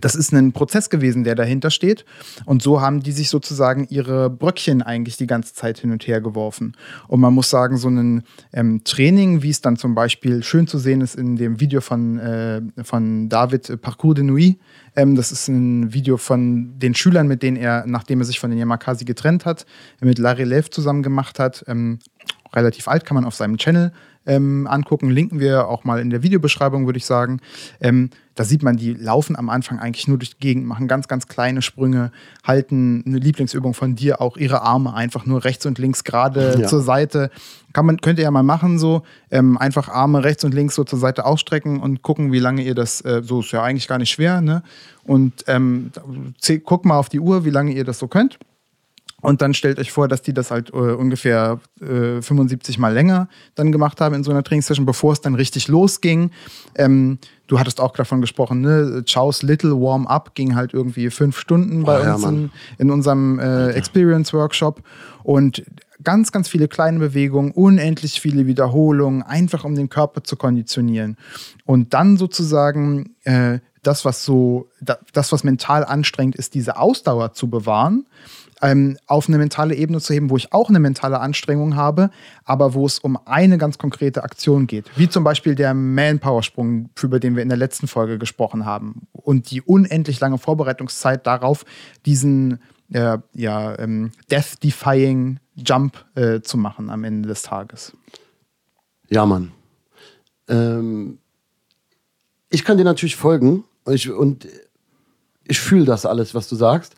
[0.00, 2.04] das ist ein Prozess gewesen, der dahinter steht.
[2.44, 6.20] Und so haben die sich sozusagen ihre Bröckchen eigentlich die ganze Zeit hin und her
[6.20, 6.76] geworfen.
[7.08, 8.22] Und man muss sagen, so ein
[8.52, 12.18] ähm, Training, wie es dann zum Beispiel schön zu sehen ist in dem Video von,
[12.18, 14.58] äh, von David äh, Parcours de Nuit.
[14.96, 18.50] Ähm, das ist ein Video von den Schülern, mit denen er, nachdem er sich von
[18.50, 19.66] den Yamakasi getrennt hat,
[20.00, 21.64] mit Larry Lev zusammen gemacht hat.
[21.68, 21.98] Ähm,
[22.54, 23.92] relativ alt, kann man auf seinem Channel
[24.26, 25.10] ähm, angucken.
[25.10, 27.40] Linken wir auch mal in der Videobeschreibung, würde ich sagen.
[27.80, 31.08] Ähm, da sieht man, die laufen am Anfang eigentlich nur durch die Gegend, machen ganz,
[31.08, 32.10] ganz kleine Sprünge,
[32.42, 36.66] halten eine Lieblingsübung von dir auch ihre Arme einfach nur rechts und links gerade ja.
[36.66, 37.30] zur Seite.
[37.72, 39.02] Kann man, könnt ihr ja mal machen so.
[39.30, 42.74] Ähm, einfach Arme rechts und links so zur Seite ausstrecken und gucken, wie lange ihr
[42.74, 44.62] das, äh, so ist ja eigentlich gar nicht schwer, ne?
[45.04, 45.90] Und ähm,
[46.64, 48.38] guck mal auf die Uhr, wie lange ihr das so könnt.
[49.20, 53.28] Und dann stellt euch vor, dass die das halt äh, ungefähr äh, 75 Mal länger
[53.54, 56.30] dann gemacht haben in so einer Trainingssession, bevor es dann richtig losging.
[56.74, 59.04] Ähm, du hattest auch davon gesprochen, ne?
[59.06, 63.38] Chow's Little Warm-Up ging halt irgendwie fünf Stunden bei oh, uns ja, in, in, unserem
[63.38, 64.82] äh, Experience-Workshop.
[65.22, 65.64] Und
[66.02, 71.16] ganz, ganz viele kleine Bewegungen, unendlich viele Wiederholungen, einfach um den Körper zu konditionieren.
[71.64, 74.68] Und dann sozusagen äh, das, was so,
[75.12, 78.06] das, was mental anstrengend ist, diese Ausdauer zu bewahren
[78.62, 82.10] ähm, auf eine mentale Ebene zu heben, wo ich auch eine mentale Anstrengung habe,
[82.44, 84.90] aber wo es um eine ganz konkrete Aktion geht.
[84.96, 89.06] Wie zum Beispiel der Manpower-Sprung, über den wir in der letzten Folge gesprochen haben.
[89.12, 91.64] Und die unendlich lange Vorbereitungszeit darauf,
[92.06, 92.60] diesen
[92.92, 97.92] äh, ja, ähm, Death-Defying Jump äh, zu machen am Ende des Tages.
[99.08, 99.52] Ja, Mann.
[100.48, 101.18] Ähm,
[102.48, 104.46] ich kann dir natürlich folgen ich, und
[105.44, 106.94] ich fühle das alles, was du sagst.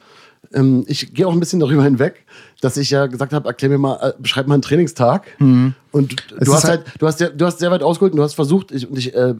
[0.54, 2.26] Ähm, ich gehe auch ein bisschen darüber hinweg,
[2.60, 5.26] dass ich ja gesagt habe, erklär mir mal, äh, beschreib mal einen Trainingstag.
[5.40, 5.74] Mhm.
[5.90, 8.34] Und du hast halt, du hast, sehr, du hast sehr weit ausgeholt und du hast
[8.34, 9.34] versucht, ich, und ich, äh,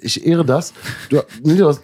[0.00, 0.72] ich ehre das.
[1.10, 1.82] Du, nee, du hast,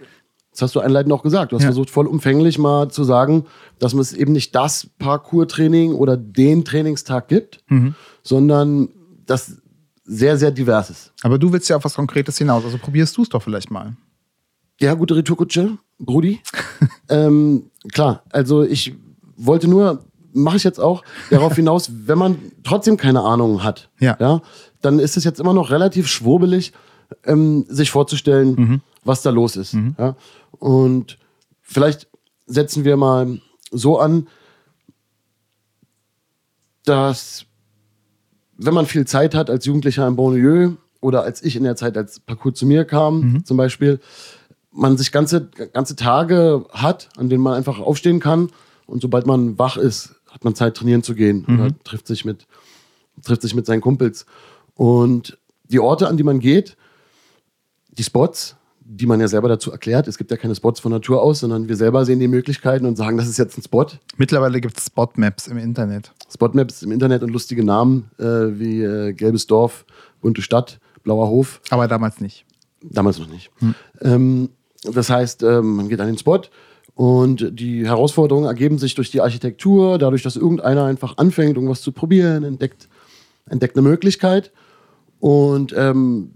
[0.53, 1.53] das hast du einleitend auch gesagt.
[1.53, 1.69] Du hast ja.
[1.69, 3.47] versucht, vollumfänglich mal zu sagen,
[3.79, 7.95] dass es eben nicht das Parcours-Training oder den Trainingstag gibt, mhm.
[8.23, 8.89] sondern
[9.27, 9.59] das
[10.05, 11.13] sehr, sehr divers ist.
[11.23, 13.95] Aber du willst ja auf was Konkretes hinaus, also probierst du es doch vielleicht mal.
[14.81, 16.41] Ja, gute Retourkutsche, Brudi.
[17.09, 18.95] ähm, klar, also ich
[19.37, 24.17] wollte nur, mache ich jetzt auch, darauf hinaus, wenn man trotzdem keine Ahnung hat, ja.
[24.21, 24.43] ja
[24.81, 26.73] dann ist es jetzt immer noch relativ schwurbelig,
[27.25, 28.81] ähm, sich vorzustellen, mhm.
[29.05, 29.75] was da los ist.
[29.75, 29.97] Mhm.
[29.99, 30.17] Ja?
[30.53, 31.19] Und
[31.63, 32.09] vielleicht
[32.47, 34.29] setzen wir mal so an,
[36.85, 37.45] dass
[38.57, 41.97] wenn man viel Zeit hat als Jugendlicher im Bonlieu oder als ich in der Zeit
[41.97, 44.01] als Parcours zu mir kam, zum Beispiel,
[44.71, 48.51] man sich ganze, ganze Tage hat, an denen man einfach aufstehen kann
[48.87, 52.47] und sobald man wach ist, hat man Zeit trainieren zu gehen oder trifft sich mit,
[53.23, 54.27] trifft sich mit seinen Kumpels.
[54.75, 56.77] Und die Orte, an die man geht,
[57.91, 60.09] die Spots, die man ja selber dazu erklärt.
[60.09, 62.97] Es gibt ja keine Spots von Natur aus, sondern wir selber sehen die Möglichkeiten und
[62.97, 63.87] sagen, das ist jetzt ein Spot.
[64.17, 66.13] Mittlerweile gibt es Spotmaps im Internet.
[66.33, 69.85] Spotmaps im Internet und lustige Namen äh, wie äh, Gelbes Dorf,
[70.23, 71.61] Bunte Stadt, Blauer Hof.
[71.69, 72.47] Aber damals nicht.
[72.81, 73.51] Damals noch nicht.
[74.01, 74.51] Ähm,
[74.83, 76.41] das heißt, ähm, man geht an den Spot
[76.95, 81.93] und die Herausforderungen ergeben sich durch die Architektur, dadurch, dass irgendeiner einfach anfängt, irgendwas zu
[81.93, 82.89] probieren, entdeckt,
[83.49, 84.53] entdeckt eine Möglichkeit.
[85.21, 86.35] Und ähm,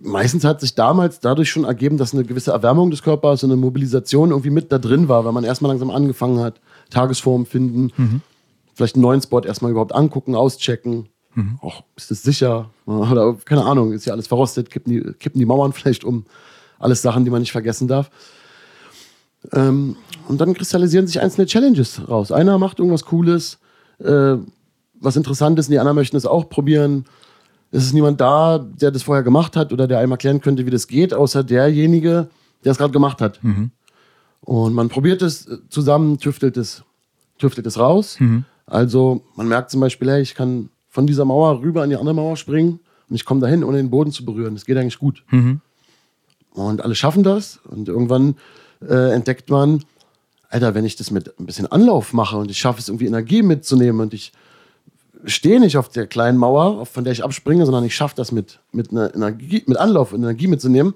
[0.00, 3.60] meistens hat sich damals dadurch schon ergeben, dass eine gewisse Erwärmung des Körpers und eine
[3.60, 7.90] Mobilisation irgendwie mit da drin war, weil man erstmal langsam angefangen hat, Tagesform finden,
[8.74, 11.08] vielleicht einen neuen Spot erstmal überhaupt angucken, auschecken.
[11.60, 12.70] Auch, ist das sicher?
[12.86, 16.26] Oder keine Ahnung, ist ja alles verrostet, kippen die, kippen die Mauern vielleicht um.
[16.78, 18.10] Alles Sachen, die man nicht vergessen darf.
[19.52, 19.96] Ähm,
[20.28, 22.32] und dann kristallisieren sich einzelne Challenges raus.
[22.32, 23.58] Einer macht irgendwas Cooles,
[23.98, 24.36] äh,
[25.00, 27.04] was Interessantes, und die anderen möchten es auch probieren.
[27.70, 30.70] Es ist niemand da, der das vorher gemacht hat oder der einem erklären könnte, wie
[30.70, 32.28] das geht, außer derjenige,
[32.64, 33.42] der es gerade gemacht hat.
[34.40, 36.82] Und man probiert es zusammen, tüftelt es,
[37.38, 38.16] tüftelt es raus.
[38.66, 42.14] Also man merkt zum Beispiel, hey, ich kann von dieser Mauer rüber an die andere
[42.14, 44.54] Mauer springen und ich komme dahin, ohne den Boden zu berühren.
[44.54, 45.22] Das geht eigentlich gut.
[46.54, 47.60] Und alle schaffen das.
[47.64, 48.36] Und irgendwann
[48.80, 49.84] äh, entdeckt man,
[50.48, 53.42] Alter, wenn ich das mit ein bisschen Anlauf mache und ich schaffe es irgendwie Energie
[53.42, 54.32] mitzunehmen und ich
[55.24, 58.60] stehe nicht auf der kleinen Mauer, von der ich abspringe, sondern ich schaffe das mit,
[58.72, 60.94] mit, einer Energie, mit Anlauf und Energie mitzunehmen,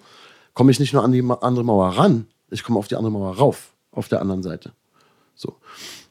[0.55, 3.37] komme ich nicht nur an die andere Mauer ran, ich komme auf die andere Mauer
[3.37, 4.73] rauf, auf der anderen Seite.
[5.35, 5.57] So.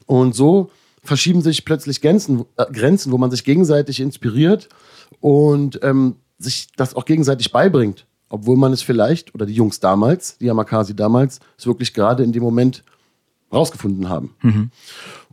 [0.06, 0.70] Und so
[1.02, 4.68] verschieben sich plötzlich Grenzen, äh, Grenzen, wo man sich gegenseitig inspiriert
[5.20, 8.04] und ähm, sich das auch gegenseitig beibringt.
[8.28, 12.32] Obwohl man es vielleicht, oder die Jungs damals, die Yamakasi damals, es wirklich gerade in
[12.32, 12.84] dem Moment
[13.52, 14.34] rausgefunden haben.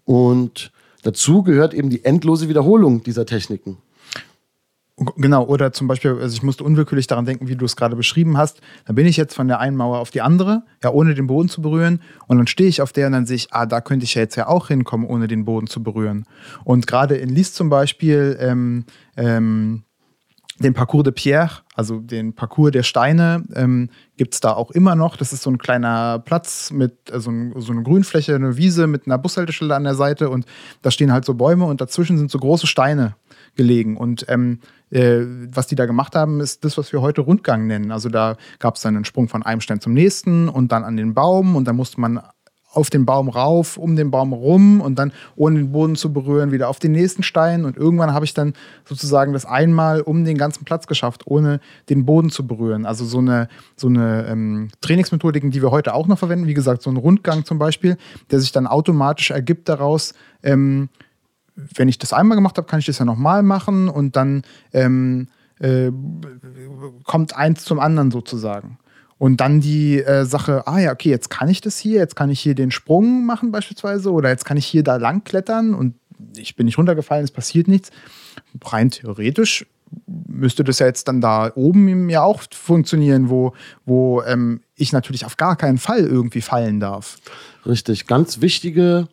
[0.05, 0.71] Und
[1.03, 3.77] dazu gehört eben die endlose Wiederholung dieser Techniken.
[5.17, 8.38] Genau, oder zum Beispiel, also ich musste unwillkürlich daran denken, wie du es gerade beschrieben
[8.38, 8.62] hast.
[8.86, 11.49] Da bin ich jetzt von der einen Mauer auf die andere, ja, ohne den Boden
[11.49, 11.99] zu berühren.
[12.27, 14.21] Und dann stehe ich auf der und dann sehe ich, ah, da könnte ich ja
[14.21, 16.25] jetzt ja auch hinkommen, ohne den Boden zu berühren.
[16.63, 18.86] Und gerade in Lies zum Beispiel, ähm,
[19.17, 19.84] ähm,
[20.60, 24.96] den Parcours de Pierre, also den Parcours der Steine, ähm, gibt es da auch immer
[24.96, 25.18] noch.
[25.18, 29.18] Das ist so ein kleiner Platz mit also so eine Grünfläche, eine Wiese mit einer
[29.18, 30.46] Bushaltestelle an der Seite und
[30.82, 33.15] da stehen halt so Bäume und dazwischen sind so große Steine
[33.56, 33.98] gelegen.
[33.98, 34.60] Und ähm,
[34.91, 37.91] äh, was die da gemacht haben, ist das, was wir heute Rundgang nennen.
[37.91, 40.96] Also da gab es dann einen Sprung von einem Stein zum nächsten und dann an
[40.96, 42.22] den Baum und dann musste man
[42.76, 46.52] auf den Baum rauf, um den Baum rum und dann ohne den Boden zu berühren,
[46.52, 47.66] wieder auf den nächsten Stein.
[47.66, 51.60] Und irgendwann habe ich dann sozusagen das einmal um den ganzen Platz geschafft, ohne
[51.90, 52.86] den Boden zu berühren.
[52.86, 56.82] Also so eine, so eine ähm, Trainingsmethodik, die wir heute auch noch verwenden, wie gesagt,
[56.82, 57.98] so ein Rundgang zum Beispiel,
[58.32, 60.90] der sich dann automatisch ergibt daraus, ähm,
[61.56, 65.30] wenn ich das einmal gemacht habe, kann ich das ja nochmal machen und dann ähm,
[65.60, 65.92] äh,
[67.06, 68.78] kommt eins zum anderen sozusagen.
[69.17, 72.30] Und dann die äh, Sache, ah ja, okay, jetzt kann ich das hier, jetzt kann
[72.30, 75.95] ich hier den Sprung machen beispielsweise oder jetzt kann ich hier da lang klettern und
[76.36, 77.91] ich bin nicht runtergefallen, es passiert nichts.
[78.63, 79.65] Rein theoretisch
[80.28, 83.54] müsste das ja jetzt dann da oben ja auch funktionieren, wo,
[83.86, 87.17] wo ähm, ich natürlich auf gar keinen Fall irgendwie fallen darf.
[87.65, 89.08] Richtig, ganz wichtige,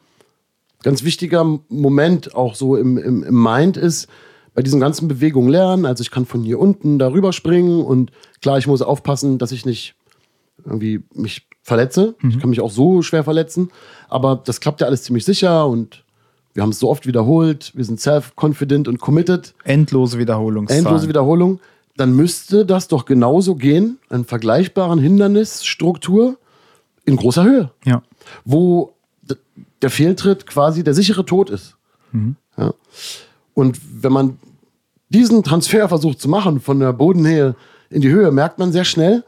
[0.82, 4.08] ganz wichtiger Moment auch so im, im, im Mind ist,
[4.54, 5.86] bei diesen ganzen Bewegungen lernen.
[5.86, 9.64] Also ich kann von hier unten darüber springen und klar, ich muss aufpassen, dass ich
[9.64, 9.94] nicht
[10.64, 12.14] irgendwie mich verletze.
[12.28, 13.70] Ich kann mich auch so schwer verletzen,
[14.08, 16.04] aber das klappt ja alles ziemlich sicher und
[16.54, 17.72] wir haben es so oft wiederholt.
[17.74, 19.54] Wir sind self-confident und committed.
[19.64, 20.84] Endlose Wiederholungszahlen.
[20.84, 21.60] Endlose Wiederholung.
[21.96, 26.36] Dann müsste das doch genauso gehen, einen vergleichbaren Hindernisstruktur
[27.04, 28.02] in großer Höhe Ja.
[28.44, 28.92] wo
[29.80, 31.76] der Fehltritt quasi der sichere Tod ist.
[32.56, 32.72] Ja.
[33.54, 34.38] Und wenn man
[35.08, 37.54] diesen Transfer versucht zu machen von der Bodennähe
[37.90, 39.24] in die Höhe, merkt man sehr schnell,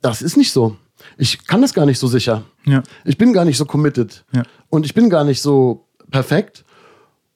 [0.00, 0.76] das ist nicht so.
[1.18, 2.44] Ich kann das gar nicht so sicher.
[2.64, 2.82] Ja.
[3.04, 4.24] Ich bin gar nicht so committed.
[4.32, 4.42] Ja.
[4.68, 6.64] Und ich bin gar nicht so perfekt.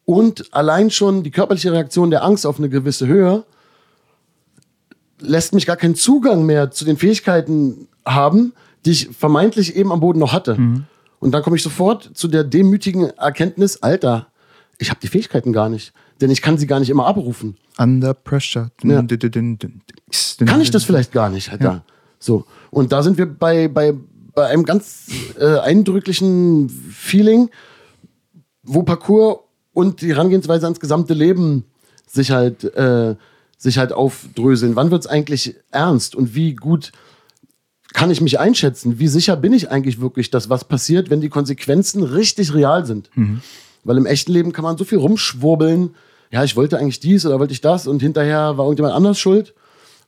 [0.04, 3.44] Und allein schon die körperliche Reaktion der Angst auf eine gewisse Höhe
[5.20, 8.52] lässt mich gar keinen Zugang mehr zu den Fähigkeiten haben,
[8.84, 10.56] die ich vermeintlich eben am Boden noch hatte.
[11.18, 14.28] Und dann komme ich sofort zu der demütigen Erkenntnis, Alter,
[14.78, 17.56] ich habe die Fähigkeiten gar nicht, denn ich kann sie gar nicht immer abrufen.
[17.78, 18.70] Under pressure.
[18.82, 18.98] Ja.
[20.46, 21.64] Kann ich das vielleicht gar nicht, Alter.
[21.64, 21.84] Ja.
[22.18, 22.44] So.
[22.70, 23.94] Und da sind wir bei, bei,
[24.34, 27.50] bei einem ganz äh, eindrücklichen Feeling,
[28.62, 29.38] wo Parcours
[29.72, 31.64] und die Herangehensweise ans gesamte Leben
[32.06, 33.16] sich halt, äh,
[33.56, 34.76] sich halt aufdröseln.
[34.76, 36.92] Wann wird es eigentlich ernst und wie gut
[37.92, 38.98] kann ich mich einschätzen?
[38.98, 43.10] Wie sicher bin ich eigentlich wirklich, dass was passiert, wenn die Konsequenzen richtig real sind?
[43.16, 43.40] Mhm.
[43.84, 45.94] Weil im echten Leben kann man so viel rumschwurbeln.
[46.30, 49.54] Ja, ich wollte eigentlich dies oder wollte ich das und hinterher war irgendjemand anders schuld.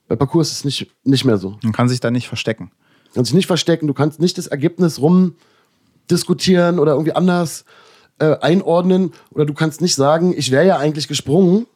[0.07, 1.57] Bei Parcours ist es nicht, nicht mehr so.
[1.63, 2.71] Man kann sich da nicht verstecken.
[3.07, 7.65] Du kannst dich nicht verstecken, du kannst nicht das Ergebnis rumdiskutieren oder irgendwie anders
[8.19, 11.67] äh, einordnen oder du kannst nicht sagen, ich wäre ja eigentlich gesprungen,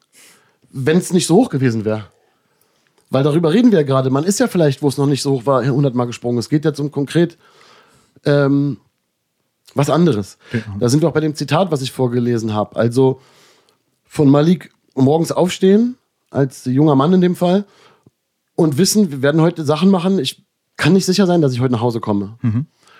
[0.69, 2.05] wenn es nicht so hoch gewesen wäre.
[3.09, 4.09] Weil darüber reden wir ja gerade.
[4.09, 6.37] Man ist ja vielleicht, wo es noch nicht so hoch war, 100 Mal gesprungen.
[6.37, 7.37] Es geht jetzt um konkret
[8.25, 8.77] ähm,
[9.75, 10.37] was anderes.
[10.51, 10.59] Ja.
[10.79, 12.75] Da sind wir auch bei dem Zitat, was ich vorgelesen habe.
[12.75, 13.21] Also
[14.17, 15.95] von Malik morgens aufstehen,
[16.31, 17.65] als junger Mann in dem Fall,
[18.55, 20.17] und wissen, wir werden heute Sachen machen.
[20.17, 20.43] Ich
[20.75, 22.35] kann nicht sicher sein, dass ich heute nach Hause komme.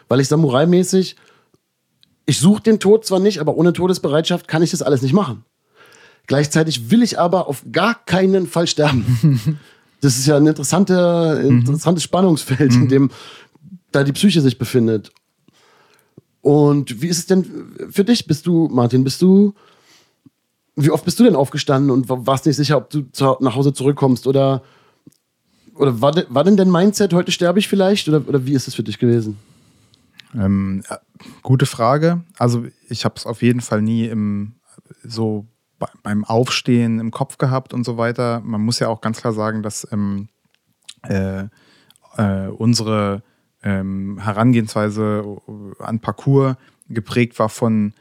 [0.08, 1.15] Weil ich Samurai-mäßig,
[2.27, 5.43] ich suche den Tod zwar nicht, aber ohne Todesbereitschaft kann ich das alles nicht machen.
[6.27, 9.58] Gleichzeitig will ich aber auf gar keinen Fall sterben.
[10.01, 13.10] das ist ja ein interessante, interessantes Spannungsfeld, in dem
[13.91, 15.12] da die Psyche sich befindet.
[16.41, 18.27] Und wie ist es denn für dich?
[18.27, 19.56] Bist du, Martin, bist du,
[20.77, 23.05] wie oft bist du denn aufgestanden und wa- warst nicht sicher, ob du
[23.39, 24.27] nach Hause zurückkommst?
[24.27, 24.61] Oder,
[25.75, 28.07] oder war, de, war denn dein Mindset, heute sterbe ich vielleicht?
[28.07, 29.37] Oder, oder wie ist es für dich gewesen?
[30.35, 30.97] Ähm, äh,
[31.41, 32.21] gute Frage.
[32.37, 34.53] Also ich habe es auf jeden Fall nie im
[35.03, 35.47] so
[35.79, 38.41] bei, beim Aufstehen im Kopf gehabt und so weiter.
[38.43, 40.29] Man muss ja auch ganz klar sagen, dass ähm,
[41.03, 41.45] äh,
[42.17, 43.23] äh, unsere
[43.63, 45.37] ähm, Herangehensweise
[45.79, 46.55] an Parcours
[46.87, 47.93] geprägt war von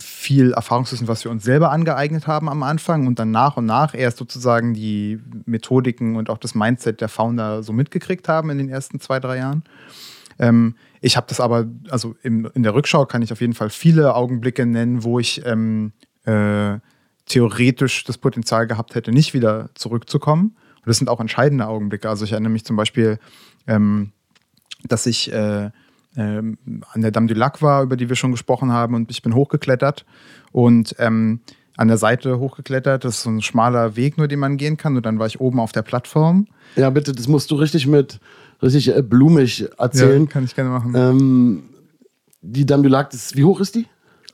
[0.00, 3.94] viel Erfahrungswissen, was wir uns selber angeeignet haben am Anfang und dann nach und nach
[3.94, 8.68] erst sozusagen die Methodiken und auch das Mindset der Founder so mitgekriegt haben in den
[8.68, 9.64] ersten zwei, drei Jahren.
[10.38, 13.70] Ähm, ich habe das aber, also im, in der Rückschau kann ich auf jeden Fall
[13.70, 15.92] viele Augenblicke nennen, wo ich ähm,
[16.24, 16.78] äh,
[17.26, 20.56] theoretisch das Potenzial gehabt hätte, nicht wieder zurückzukommen.
[20.76, 22.08] Und das sind auch entscheidende Augenblicke.
[22.08, 23.18] Also ich erinnere mich zum Beispiel,
[23.66, 24.12] ähm,
[24.84, 25.70] dass ich äh,
[26.16, 26.58] ähm,
[26.92, 29.34] an der Dame du Lac war, über die wir schon gesprochen haben, und ich bin
[29.34, 30.04] hochgeklettert
[30.52, 31.40] und ähm,
[31.76, 33.04] an der Seite hochgeklettert.
[33.04, 34.96] Das ist so ein schmaler Weg, nur den man gehen kann.
[34.96, 36.46] Und dann war ich oben auf der Plattform.
[36.76, 38.20] Ja, bitte, das musst du richtig mit,
[38.62, 40.28] richtig äh, blumig erzählen.
[40.28, 40.92] kann ich gerne machen.
[40.94, 41.62] Ähm,
[42.42, 43.86] die Dame du Lac, das, wie hoch ist die?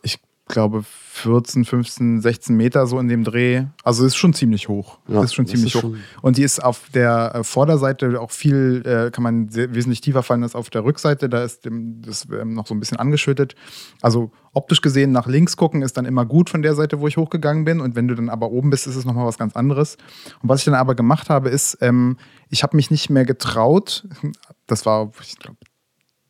[0.03, 0.85] ich glaube
[1.19, 3.65] 14, 15, 16 Meter so in dem Dreh.
[3.83, 4.99] Also ist schon ziemlich hoch.
[5.09, 5.91] Ja, ist schon ziemlich ist hoch.
[5.91, 10.01] schon- Und die ist auf der äh, Vorderseite auch viel, äh, kann man sehr, wesentlich
[10.01, 11.29] tiefer fallen als auf der Rückseite.
[11.29, 13.55] Da ist dem, das ähm, noch so ein bisschen angeschüttet.
[14.03, 17.17] Also optisch gesehen nach links gucken ist dann immer gut von der Seite, wo ich
[17.17, 17.81] hochgegangen bin.
[17.81, 19.97] Und wenn du dann aber oben bist, ist es nochmal was ganz anderes.
[20.43, 22.17] Und was ich dann aber gemacht habe, ist, ähm,
[22.49, 24.07] ich habe mich nicht mehr getraut.
[24.67, 25.57] Das war, ich glaube,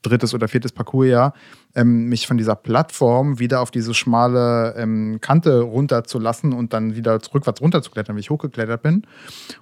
[0.03, 1.35] drittes oder viertes Parcoursjahr,
[1.79, 7.21] ähm, mich von dieser Plattform wieder auf diese schmale ähm, Kante runterzulassen und dann wieder
[7.33, 9.03] rückwärts runterzuklettern, wie ich hochgeklettert bin.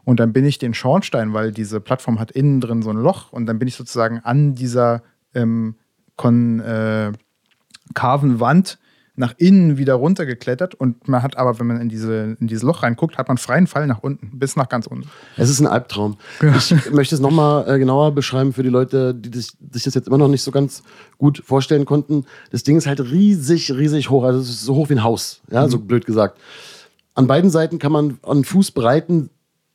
[0.05, 3.33] Und dann bin ich den Schornstein, weil diese Plattform hat innen drin so ein Loch
[3.33, 5.03] und dann bin ich sozusagen an dieser
[5.35, 5.77] ähm,
[6.17, 7.13] kon, äh,
[7.95, 8.79] Wand
[9.17, 12.83] nach innen wieder runtergeklettert und man hat aber, wenn man in, diese, in dieses Loch
[12.83, 15.09] reinguckt, hat man freien Fall nach unten, bis nach ganz unten.
[15.37, 16.17] Es ist ein Albtraum.
[16.41, 20.07] Ich möchte es nochmal äh, genauer beschreiben für die Leute, die das, sich das jetzt
[20.07, 20.83] immer noch nicht so ganz
[21.17, 22.27] gut vorstellen konnten.
[22.51, 24.25] Das Ding ist halt riesig, riesig hoch.
[24.25, 26.39] Also es ist so hoch wie ein Haus, ja, so blöd gesagt.
[27.15, 29.31] An beiden Seiten kann man an Fußbreiten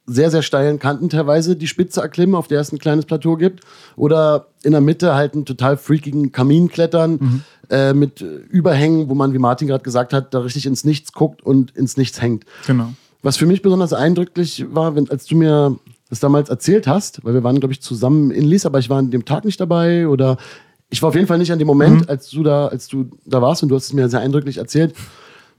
[0.06, 3.64] sehr, sehr steilen Kanten teilweise die Spitze erklimmen, auf der es ein kleines Plateau gibt.
[3.96, 9.34] Oder in der Mitte halt einen total freakigen Kamin klettern äh, mit Überhängen, wo man,
[9.34, 12.46] wie Martin gerade gesagt hat, da richtig ins Nichts guckt und ins Nichts hängt.
[12.68, 12.94] Genau.
[13.24, 15.78] Was für mich besonders eindrücklich war, wenn, als du mir
[16.10, 18.98] das damals erzählt hast, weil wir waren, glaube ich, zusammen in Lies, aber ich war
[18.98, 20.38] an dem Tag nicht dabei oder
[20.90, 23.42] ich war auf jeden Fall nicht an dem Moment, als du da, als du da
[23.42, 24.94] warst und du hast es mir sehr eindrücklich erzählt,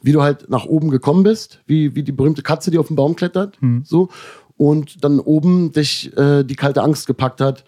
[0.03, 2.97] wie du halt nach oben gekommen bist, wie, wie die berühmte Katze, die auf den
[2.97, 4.11] Baum klettert, so
[4.59, 7.65] und dann oben dich äh, die kalte Angst gepackt hat,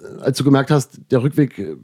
[0.00, 1.76] äh, als du gemerkt hast, der Rückweg äh,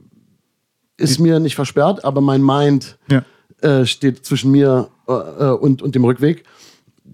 [1.01, 3.23] ist mir nicht versperrt, aber mein Mind Ja.
[3.61, 6.43] äh, steht zwischen mir äh, äh, und, und dem Rückweg.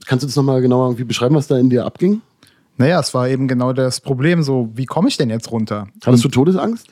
[0.05, 2.21] Kannst du das nochmal genauer irgendwie beschreiben, was da in dir abging?
[2.77, 5.87] Naja, es war eben genau das Problem, so, wie komme ich denn jetzt runter?
[6.05, 6.87] Hattest du Todesangst?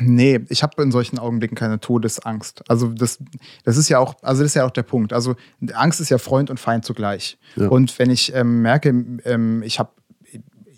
[0.00, 2.62] Nee, ich habe in solchen Augenblicken keine Todesangst.
[2.68, 3.18] Also das,
[3.64, 5.12] das ist ja auch, also das ist ja auch der Punkt.
[5.12, 5.34] Also
[5.74, 7.38] Angst ist ja Freund und Feind zugleich.
[7.56, 7.68] Ja.
[7.68, 8.88] Und wenn ich ähm, merke,
[9.24, 9.90] ähm, ich habe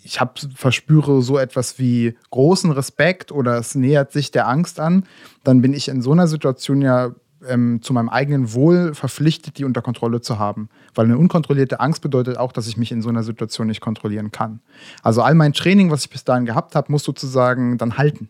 [0.07, 5.03] ich hab, verspüre so etwas wie großen Respekt oder es nähert sich der Angst an,
[5.43, 7.11] dann bin ich in so einer Situation ja
[7.45, 10.69] ähm, zu meinem eigenen Wohl verpflichtet, die unter Kontrolle zu haben.
[10.95, 14.31] Weil eine unkontrollierte Angst bedeutet auch, dass ich mich in so einer Situation nicht kontrollieren
[14.31, 14.61] kann.
[15.03, 18.29] Also all mein Training, was ich bis dahin gehabt habe, muss sozusagen dann halten.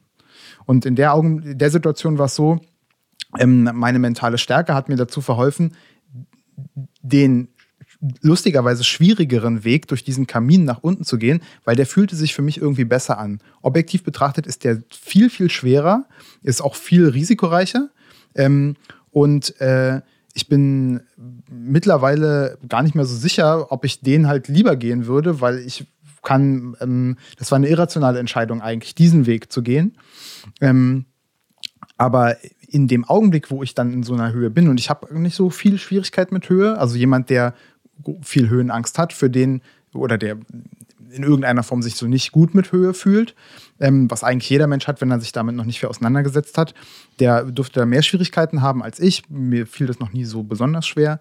[0.66, 2.60] Und in der, Augen, in der Situation war es so,
[3.38, 5.76] ähm, meine mentale Stärke hat mir dazu verholfen,
[7.02, 7.50] den
[8.22, 12.42] lustigerweise schwierigeren Weg, durch diesen Kamin nach unten zu gehen, weil der fühlte sich für
[12.42, 13.40] mich irgendwie besser an.
[13.62, 16.06] Objektiv betrachtet ist der viel, viel schwerer,
[16.44, 17.90] ist auch viel risikoreicher.
[18.36, 18.76] Ähm,
[19.12, 20.02] und äh,
[20.34, 21.02] ich bin
[21.50, 25.88] mittlerweile gar nicht mehr so sicher, ob ich den halt lieber gehen würde, weil ich
[26.22, 29.98] kann, ähm, das war eine irrationale Entscheidung eigentlich, diesen Weg zu gehen.
[30.62, 31.06] Ähm,
[31.98, 32.38] aber
[32.68, 35.36] in dem Augenblick, wo ich dann in so einer Höhe bin und ich habe nicht
[35.36, 37.54] so viel Schwierigkeit mit Höhe, also jemand, der
[38.22, 39.62] viel Höhenangst hat, für den
[39.94, 40.38] oder der
[41.10, 43.36] in irgendeiner Form sich so nicht gut mit Höhe fühlt,
[43.80, 46.74] ähm, was eigentlich jeder Mensch hat, wenn er sich damit noch nicht viel auseinandergesetzt hat,
[47.20, 49.30] der dürfte da mehr Schwierigkeiten haben als ich.
[49.30, 51.20] Mir fiel das noch nie so besonders schwer.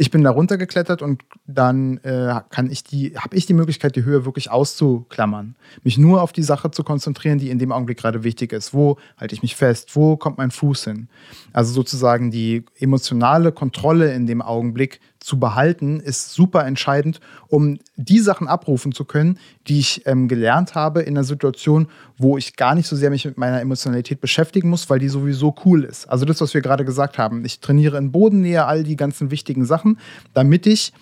[0.00, 5.56] Ich bin da runtergeklettert und dann äh, habe ich die Möglichkeit, die Höhe wirklich auszuklammern.
[5.82, 8.72] Mich nur auf die Sache zu konzentrieren, die in dem Augenblick gerade wichtig ist.
[8.72, 9.96] Wo halte ich mich fest?
[9.96, 11.08] Wo kommt mein Fuß hin?
[11.52, 18.18] Also sozusagen die emotionale Kontrolle in dem Augenblick zu behalten, ist super entscheidend, um die
[18.18, 22.74] Sachen abrufen zu können, die ich ähm, gelernt habe in einer Situation, wo ich gar
[22.74, 26.08] nicht so sehr mich mit meiner Emotionalität beschäftigen muss, weil die sowieso cool ist.
[26.08, 27.44] Also das, was wir gerade gesagt haben.
[27.44, 29.98] Ich trainiere in Bodennähe all die ganzen wichtigen Sachen,
[30.34, 30.92] damit ich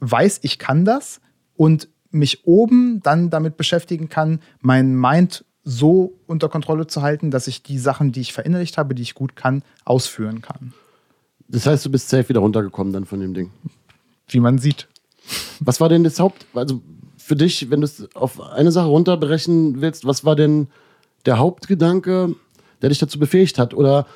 [0.00, 1.20] weiß, ich kann das
[1.56, 7.46] und mich oben dann damit beschäftigen kann, mein Mind so unter Kontrolle zu halten, dass
[7.46, 10.72] ich die Sachen, die ich verinnerlicht habe, die ich gut kann, ausführen kann.
[11.48, 13.50] Das heißt, du bist safe wieder runtergekommen dann von dem Ding.
[14.28, 14.88] Wie man sieht.
[15.60, 16.80] Was war denn das Haupt, also
[17.16, 20.68] für dich, wenn du es auf eine Sache runterbrechen willst, was war denn
[21.26, 22.34] der Hauptgedanke,
[22.80, 23.74] der dich dazu befähigt hat?
[23.74, 24.06] Oder,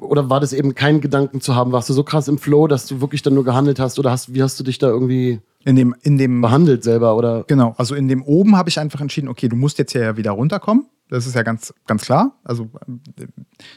[0.00, 1.72] oder war das eben kein Gedanken zu haben?
[1.72, 3.98] Warst du so krass im Flow, dass du wirklich dann nur gehandelt hast?
[3.98, 7.16] Oder hast, wie hast du dich da irgendwie in dem, in dem behandelt selber?
[7.16, 7.44] Oder?
[7.48, 10.16] Genau, also in dem oben habe ich einfach entschieden, okay, du musst jetzt hier ja
[10.16, 10.86] wieder runterkommen.
[11.10, 12.38] Das ist ja ganz, ganz klar.
[12.44, 12.70] Also
[13.18, 13.26] äh,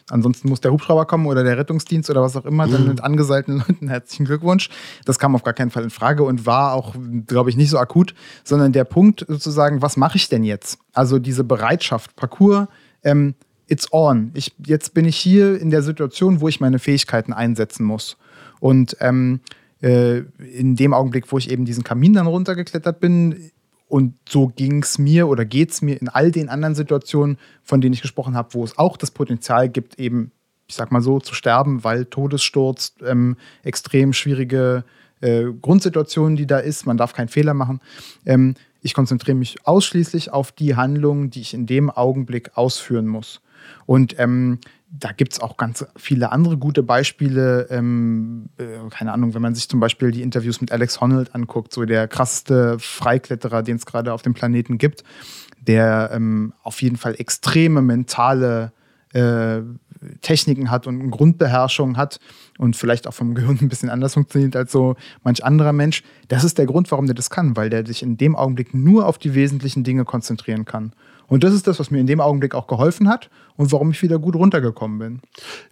[0.09, 2.87] ansonsten muss der Hubschrauber kommen oder der Rettungsdienst oder was auch immer, dann mhm.
[2.89, 4.69] mit angeseilten Leuten herzlichen Glückwunsch.
[5.05, 6.95] Das kam auf gar keinen Fall in Frage und war auch,
[7.27, 10.79] glaube ich, nicht so akut, sondern der Punkt sozusagen, was mache ich denn jetzt?
[10.93, 12.67] Also diese Bereitschaft, Parcours,
[13.03, 13.35] ähm,
[13.67, 14.31] it's on.
[14.33, 18.17] Ich, jetzt bin ich hier in der Situation, wo ich meine Fähigkeiten einsetzen muss.
[18.59, 19.41] Und ähm,
[19.81, 23.51] äh, in dem Augenblick, wo ich eben diesen Kamin dann runtergeklettert bin,
[23.87, 27.81] und so ging es mir oder geht es mir in all den anderen Situationen, von
[27.81, 30.31] denen ich gesprochen habe, wo es auch das Potenzial gibt, eben,
[30.67, 34.83] ich sag mal so, zu sterben, weil Todessturz, ähm, extrem schwierige
[35.21, 37.79] äh, Grundsituation, die da ist, man darf keinen Fehler machen.
[38.25, 43.41] Ähm, ich konzentriere mich ausschließlich auf die Handlungen, die ich in dem Augenblick ausführen muss.
[43.85, 44.59] Und ähm,
[44.89, 47.67] da gibt es auch ganz viele andere gute Beispiele.
[47.69, 51.73] Ähm, äh, keine Ahnung, wenn man sich zum Beispiel die Interviews mit Alex Honnold anguckt,
[51.73, 55.03] so der krasseste Freikletterer, den es gerade auf dem Planeten gibt,
[55.59, 58.71] der ähm, auf jeden Fall extreme mentale
[59.13, 59.61] äh,
[60.21, 62.19] Techniken hat und eine Grundbeherrschung hat
[62.57, 66.03] und vielleicht auch vom Gehirn ein bisschen anders funktioniert als so manch anderer Mensch.
[66.27, 69.05] Das ist der Grund, warum der das kann, weil der sich in dem Augenblick nur
[69.05, 70.93] auf die wesentlichen Dinge konzentrieren kann.
[71.27, 74.01] Und das ist das, was mir in dem Augenblick auch geholfen hat und warum ich
[74.01, 75.21] wieder gut runtergekommen bin.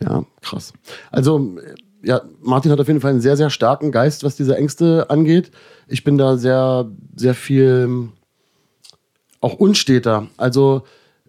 [0.01, 0.73] Ja, krass.
[1.11, 1.57] Also,
[2.03, 5.51] ja, Martin hat auf jeden Fall einen sehr, sehr starken Geist, was diese Ängste angeht.
[5.87, 8.09] Ich bin da sehr, sehr viel
[9.41, 10.27] auch unsteter.
[10.37, 10.83] Also,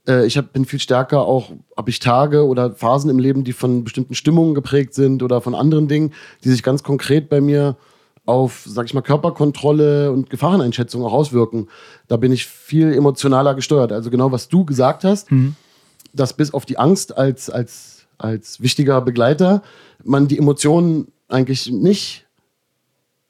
[0.06, 3.52] äh, ich hab, bin viel stärker auch, habe ich Tage oder Phasen im Leben, die
[3.52, 6.12] von bestimmten Stimmungen geprägt sind oder von anderen Dingen,
[6.44, 7.76] die sich ganz konkret bei mir
[8.26, 11.68] auf, sag ich mal, Körperkontrolle und Gefahreneinschätzung auch auswirken.
[12.08, 13.92] Da bin ich viel emotionaler gesteuert.
[13.92, 15.54] Also genau, was du gesagt hast, mhm.
[16.12, 19.62] dass bis auf die Angst als, als, als wichtiger Begleiter
[20.04, 22.26] man die Emotionen eigentlich nicht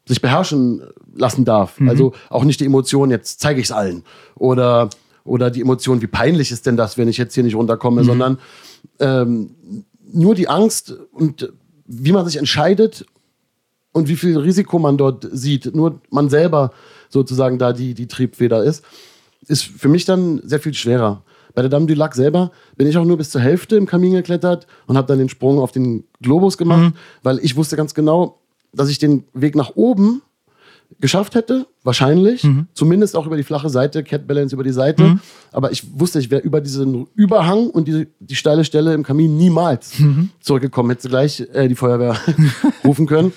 [0.06, 0.82] sich beherrschen
[1.14, 1.78] lassen darf.
[1.78, 1.88] Mhm.
[1.88, 4.02] Also auch nicht die Emotionen, jetzt zeige ich es allen.
[4.34, 4.88] Oder,
[5.24, 8.06] oder die Emotionen, wie peinlich ist denn das, wenn ich jetzt hier nicht runterkomme, mhm.
[8.06, 8.38] sondern
[8.98, 9.50] ähm,
[10.10, 11.52] nur die Angst und
[11.86, 13.04] wie man sich entscheidet
[13.96, 16.70] und wie viel Risiko man dort sieht, nur man selber
[17.08, 18.84] sozusagen da die, die Triebfeder ist,
[19.48, 21.22] ist für mich dann sehr viel schwerer.
[21.54, 24.12] Bei der Dame du Lac selber bin ich auch nur bis zur Hälfte im Kamin
[24.12, 26.98] geklettert und habe dann den Sprung auf den Globus gemacht, mhm.
[27.22, 28.38] weil ich wusste ganz genau,
[28.74, 30.20] dass ich den Weg nach oben
[31.00, 32.44] geschafft hätte, wahrscheinlich.
[32.44, 32.66] Mhm.
[32.74, 35.04] Zumindest auch über die flache Seite, Cat Balance über die Seite.
[35.04, 35.20] Mhm.
[35.52, 39.38] Aber ich wusste, ich wäre über diesen Überhang und die, die steile Stelle im Kamin
[39.38, 40.28] niemals mhm.
[40.40, 40.90] zurückgekommen.
[40.90, 42.16] Hätte gleich äh, die Feuerwehr
[42.84, 43.32] rufen können.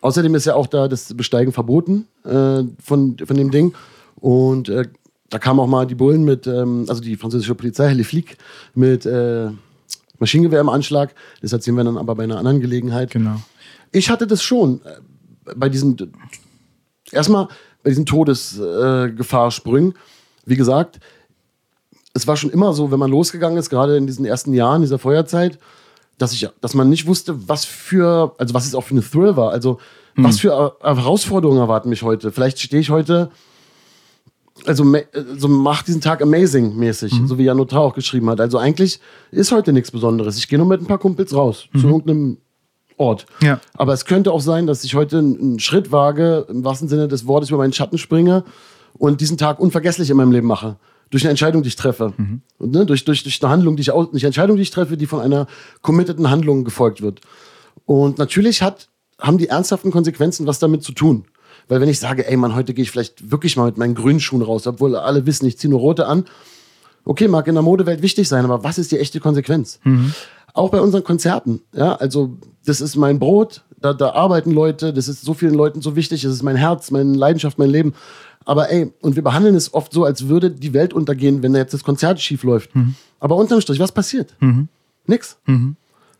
[0.00, 3.74] Außerdem ist ja auch da das Besteigen verboten äh, von, von dem Ding.
[4.16, 4.86] Und äh,
[5.28, 8.36] da kamen auch mal die Bullen mit, ähm, also die französische Polizei, Le Flic,
[8.74, 9.50] mit äh,
[10.18, 11.14] Maschinengewehr im Anschlag.
[11.40, 13.10] Das erzählen wir dann aber bei einer anderen Gelegenheit.
[13.10, 13.40] Genau.
[13.92, 15.96] Ich hatte das schon äh, bei diesen,
[17.12, 17.48] erstmal
[17.82, 19.94] bei diesen Todesgefahrsprüngen.
[20.44, 21.00] Wie gesagt,
[22.12, 24.98] es war schon immer so, wenn man losgegangen ist, gerade in diesen ersten Jahren dieser
[24.98, 25.58] Feuerzeit,
[26.20, 29.36] dass ich, dass man nicht wusste, was für, also was es auch für eine Thrill
[29.36, 29.50] war.
[29.50, 29.78] Also
[30.16, 32.32] Was für äh, Herausforderungen erwarten mich heute?
[32.32, 33.30] Vielleicht stehe ich heute,
[34.66, 34.84] also
[35.36, 38.40] so mach diesen Tag amazing mäßig, so wie Jan Notar auch geschrieben hat.
[38.40, 39.00] Also eigentlich
[39.30, 40.36] ist heute nichts Besonderes.
[40.36, 42.38] Ich gehe nur mit ein paar Kumpels raus zu irgendeinem
[42.96, 43.24] Ort.
[43.40, 43.60] Ja.
[43.74, 47.08] Aber es könnte auch sein, dass ich heute einen einen Schritt wage, im wahrsten Sinne
[47.08, 48.44] des Wortes über meinen Schatten springe
[48.98, 50.76] und diesen Tag unvergesslich in meinem Leben mache.
[51.10, 52.12] Durch eine Entscheidung, die ich treffe.
[52.58, 54.96] Und, ne, durch, durch, durch eine Handlung, die ich aus, nicht Entscheidung, die ich treffe,
[54.96, 55.46] die von einer
[55.82, 57.20] committeden Handlung gefolgt wird.
[57.84, 58.88] Und natürlich hat,
[59.20, 61.24] haben die ernsthaften Konsequenzen was damit zu tun.
[61.68, 64.20] Weil wenn ich sage, ey Mann, heute gehe ich vielleicht wirklich mal mit meinen grünen
[64.20, 66.24] Schuhen raus, obwohl alle wissen, ich ziehe nur rote an.
[67.04, 69.80] Okay, mag in der Modewelt wichtig sein, aber was ist die echte Konsequenz?
[70.52, 71.60] Auch bei unseren Konzerten.
[71.72, 75.80] Ja, also das ist mein Brot, da, da arbeiten Leute, das ist so vielen Leuten
[75.80, 77.94] so wichtig, das ist mein Herz, meine Leidenschaft, mein Leben.
[78.46, 81.58] Aber ey, und wir behandeln es oft so, als würde die Welt untergehen, wenn da
[81.58, 82.70] jetzt das Konzert schief läuft.
[83.20, 84.34] Aber unterm Strich, was passiert?
[85.06, 85.36] Nix.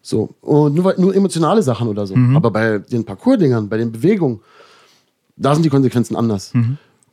[0.03, 0.31] So.
[0.41, 2.15] Und nur, nur emotionale Sachen oder so.
[2.35, 4.41] Aber bei den Parcours-Dingern, bei den Bewegungen,
[5.37, 6.53] da sind die Konsequenzen anders.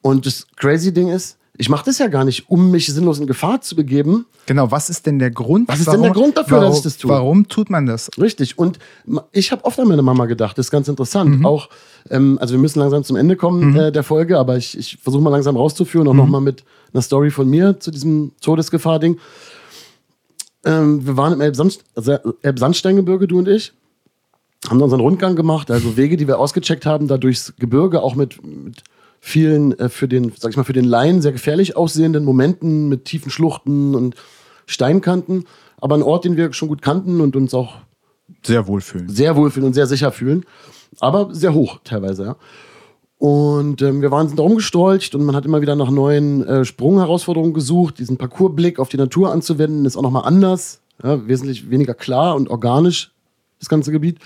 [0.01, 3.27] Und das crazy Ding ist, ich mache das ja gar nicht, um mich sinnlos in
[3.27, 4.25] Gefahr zu begeben.
[4.45, 5.67] Genau, was ist denn der Grund?
[5.67, 7.09] Was ist denn der Grund dafür, warum, dass ich das tue?
[7.09, 8.09] Warum tut man das?
[8.19, 8.57] Richtig.
[8.57, 8.79] Und
[9.31, 10.57] ich habe oft an meine Mama gedacht.
[10.57, 11.39] Das ist ganz interessant.
[11.39, 11.45] Mhm.
[11.45, 11.69] Auch,
[12.09, 15.21] ähm, also wir müssen langsam zum Ende kommen äh, der Folge, aber ich, ich versuche
[15.21, 16.19] mal langsam rauszuführen, auch Mhm.
[16.19, 19.17] noch mal mit einer Story von mir zu diesem Todesgefahr-Ding.
[20.65, 23.73] Ähm, wir waren im also Elbsandsteingebirge, du und ich,
[24.69, 28.43] haben unseren Rundgang gemacht, also Wege, die wir ausgecheckt haben, da durchs Gebirge, auch mit,
[28.43, 28.83] mit
[29.19, 33.05] vielen, äh, für den, sag ich mal, für den Laien sehr gefährlich aussehenden Momenten mit
[33.05, 34.15] tiefen Schluchten und
[34.65, 35.45] Steinkanten.
[35.79, 37.75] Aber ein Ort, den wir schon gut kannten und uns auch
[38.43, 39.09] Sehr wohlfühlen.
[39.09, 40.45] sehr wohlfühlen und sehr sicher fühlen.
[40.99, 42.35] Aber sehr hoch teilweise, ja.
[43.19, 46.65] Und ähm, wir waren sind da rumgestrolcht und man hat immer wieder nach neuen äh,
[46.65, 47.97] Sprungherausforderungen gesucht.
[47.97, 50.81] Diesen Parcoursblick auf die Natur anzuwenden, ist auch nochmal anders.
[51.03, 53.11] Ja, wesentlich weniger klar und organisch,
[53.59, 54.19] das ganze Gebiet.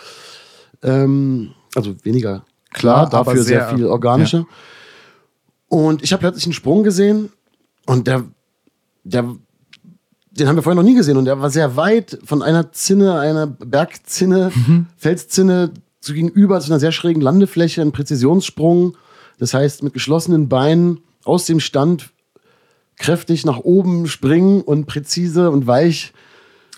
[0.84, 4.46] Ähm, also weniger klar, Klar, dafür sehr, sehr- viel organischer.
[5.72, 7.30] Und ich habe plötzlich einen Sprung gesehen
[7.86, 8.26] und der,
[9.06, 9.38] der,
[10.32, 13.18] den haben wir vorher noch nie gesehen und der war sehr weit von einer Zinne,
[13.18, 14.52] einer Bergzinne,
[14.98, 18.98] Felszinne zu gegenüber zu einer sehr schrägen Landefläche, ein Präzisionssprung.
[19.38, 22.10] Das heißt, mit geschlossenen Beinen aus dem Stand
[22.98, 26.12] kräftig nach oben springen und präzise und weich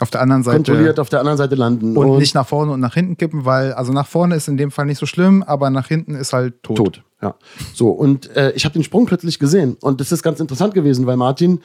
[0.03, 0.57] Auf der anderen Seite.
[0.57, 1.95] kontrolliert auf der anderen Seite landen.
[1.95, 4.69] und, nicht nach vorne und nach hinten kippen, weil, also nach vorne ist in dem
[4.69, 6.77] Fall nicht so schlimm, aber nach hinten ist halt tot.
[6.77, 7.01] tot.
[7.21, 7.35] Ja.
[7.73, 9.77] So, und äh, ich habe den Sprung plötzlich gesehen.
[9.79, 11.61] Und das ist ganz interessant gewesen, weil Martin,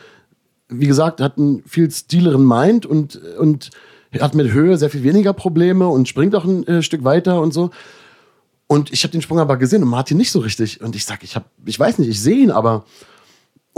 [0.68, 3.70] wie gesagt, hat einen viel stileren Mind und, und
[4.20, 7.53] hat mit Höhe sehr viel weniger Probleme und springt auch ein äh, Stück weiter und
[7.53, 7.70] so.
[8.68, 10.80] Und ich habe den Sprung aber gesehen und Martin nicht so richtig.
[10.80, 12.84] Und ich sag, ich, hab, ich weiß nicht, ich sehe ihn, aber.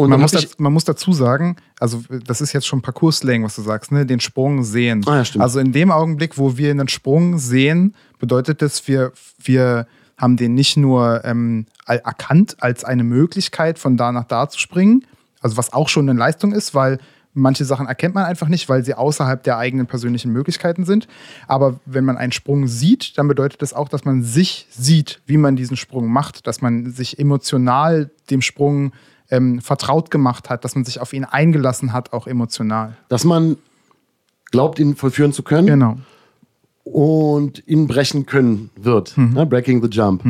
[0.05, 3.57] Und Man muss, daz- man muss dazu sagen, also das ist jetzt schon Parcours-Slang, was
[3.57, 4.07] du sagst, ne?
[4.07, 5.03] den Sprung sehen.
[5.07, 5.43] Ah, ja, stimmt.
[5.43, 9.87] Also in dem Augenblick, wo wir einen Sprung sehen, bedeutet das, wir, wir
[10.17, 15.07] haben den nicht nur ähm, erkannt als eine Möglichkeit, von da nach da zu springen,
[15.41, 16.99] also was auch schon eine Leistung ist, weil
[17.33, 21.07] manche Sachen erkennt man einfach nicht, weil sie außerhalb der eigenen persönlichen Möglichkeiten sind.
[21.47, 25.37] Aber wenn man einen Sprung sieht, dann bedeutet das auch, dass man sich sieht, wie
[25.39, 28.93] man diesen Sprung macht, dass man sich emotional dem Sprung
[29.31, 32.97] ähm, vertraut gemacht hat, dass man sich auf ihn eingelassen hat, auch emotional.
[33.09, 33.57] dass man
[34.51, 35.67] glaubt, ihn vollführen zu können.
[35.67, 35.97] Genau.
[36.85, 39.17] und ihn brechen können wird.
[39.17, 39.47] Ne?
[39.47, 40.25] Breaking the Jump.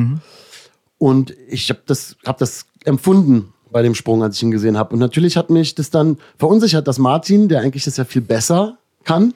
[0.99, 4.93] Und ich habe das, hab das empfunden bei dem Sprung, als ich ihn gesehen habe.
[4.93, 8.77] Und natürlich hat mich das dann verunsichert, dass Martin, der eigentlich das ja viel besser
[9.05, 9.33] kann,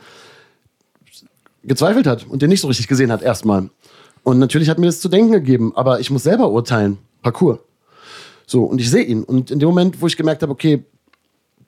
[1.62, 3.70] gezweifelt hat und den nicht so richtig gesehen hat erstmal.
[4.22, 6.98] Und natürlich hat mir das zu denken gegeben, aber ich muss selber urteilen.
[7.22, 7.58] Parcours.
[8.46, 9.24] So, und ich sehe ihn.
[9.24, 10.84] Und in dem Moment, wo ich gemerkt habe, okay,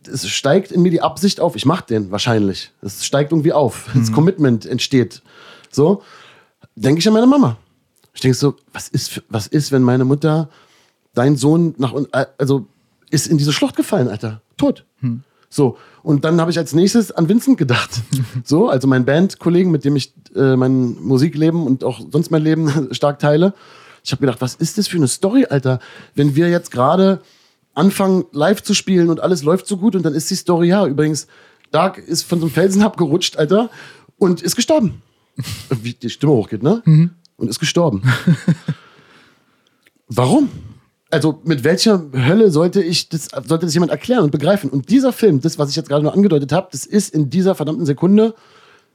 [0.07, 2.71] es steigt in mir die Absicht auf, ich mache den wahrscheinlich.
[2.83, 3.89] Es steigt irgendwie auf.
[3.95, 5.23] Das Commitment entsteht.
[5.71, 6.03] So,
[6.77, 7.57] denke ich an meine Mama.
[8.15, 10.49] Ich denke so, was ist, was ist, wenn meine Mutter,
[11.15, 12.67] dein Sohn nach äh, also
[13.11, 14.41] ist in diese Schlucht gefallen, Alter.
[14.57, 14.85] Tot.
[15.49, 17.91] So, und dann habe ich als nächstes an Vincent gedacht.
[18.45, 22.89] so, also mein Bandkollegen, mit dem ich äh, mein Musikleben und auch sonst mein Leben
[22.93, 23.55] stark teile.
[24.07, 25.81] Ich habe gedacht, was ist das für eine Story, Alter?
[26.15, 27.21] Wenn wir jetzt gerade
[27.75, 30.87] anfangen, live zu spielen und alles läuft so gut und dann ist die Story, ja,
[30.87, 31.27] übrigens,
[31.73, 33.69] Dark ist von so einem Felsen abgerutscht, Alter,
[34.17, 35.03] und ist gestorben.
[35.83, 36.83] Wie die Stimme hochgeht, ne?
[37.37, 38.03] Und ist gestorben.
[40.07, 40.51] Warum?
[41.11, 44.71] Also mit welcher Hölle sollte ich das, sollte das jemand erklären und begreifen?
[44.71, 47.57] Und dieser Film, das, was ich jetzt gerade nur angedeutet habe, das ist in dieser
[47.57, 48.37] verdammten Sekunde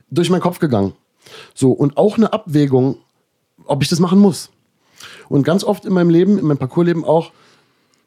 [0.09, 0.93] durch meinen Kopf gegangen.
[1.53, 2.97] So, und auch eine Abwägung,
[3.65, 4.49] ob ich das machen muss.
[5.29, 7.31] Und ganz oft in meinem Leben, in meinem Parcoursleben auch,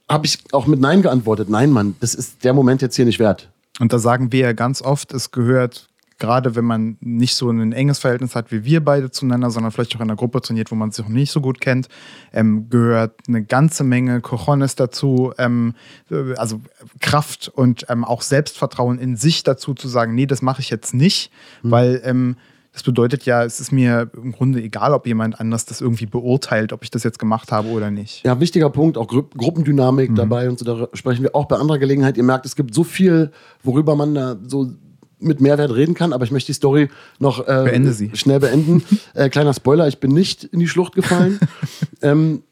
[0.08, 1.48] habe ich auch mit Nein geantwortet.
[1.48, 3.50] Nein, Mann, das ist der Moment jetzt hier nicht wert.
[3.80, 5.88] Und da sagen wir ja ganz oft, es gehört
[6.18, 9.94] gerade wenn man nicht so ein enges Verhältnis hat wie wir beide zueinander, sondern vielleicht
[9.96, 11.88] auch in einer Gruppe trainiert, wo man sich noch nicht so gut kennt,
[12.32, 15.74] ähm, gehört eine ganze Menge Cojones dazu, ähm,
[16.10, 16.60] äh, also
[17.00, 20.94] Kraft und ähm, auch Selbstvertrauen in sich dazu zu sagen, nee, das mache ich jetzt
[20.94, 21.30] nicht,
[21.62, 21.70] mhm.
[21.70, 22.36] weil ähm,
[22.74, 26.72] das bedeutet ja, es ist mir im Grunde egal, ob jemand anders das irgendwie beurteilt,
[26.72, 28.24] ob ich das jetzt gemacht habe oder nicht.
[28.24, 30.14] Ja, wichtiger Punkt, auch Gru Gruppendynamik mhm.
[30.16, 32.16] dabei und so, da sprechen wir auch bei anderer Gelegenheit.
[32.16, 33.30] Ihr merkt, es gibt so viel,
[33.62, 34.72] worüber man da so
[35.20, 38.82] mit Mehrwert reden kann, aber ich möchte die Story noch äh, Beende schnell beenden.
[39.14, 41.38] äh, kleiner Spoiler, ich bin nicht in die Schlucht gefallen.
[42.02, 42.42] ähm,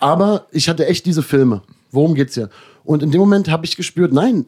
[0.00, 1.62] aber ich hatte echt diese Filme.
[1.92, 2.50] Worum geht's hier?
[2.82, 4.46] Und in dem Moment habe ich gespürt, nein,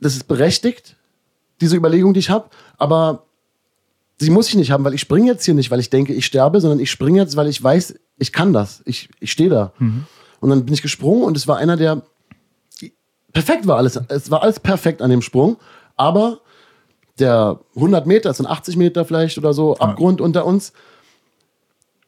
[0.00, 0.96] das ist berechtigt,
[1.62, 3.24] diese Überlegung, die ich habe, aber
[4.20, 6.26] sie muss ich nicht haben, weil ich springe jetzt hier nicht, weil ich denke, ich
[6.26, 8.82] sterbe, sondern ich springe jetzt, weil ich weiß, ich kann das.
[8.84, 9.72] Ich, ich stehe da.
[9.78, 10.04] Mhm.
[10.40, 12.02] Und dann bin ich gesprungen und es war einer, der
[13.32, 13.98] perfekt war alles.
[14.08, 15.56] Es war alles perfekt an dem Sprung,
[15.96, 16.40] aber
[17.18, 20.26] der 100 Meter, das sind 80 Meter vielleicht oder so, Abgrund ja.
[20.26, 20.72] unter uns,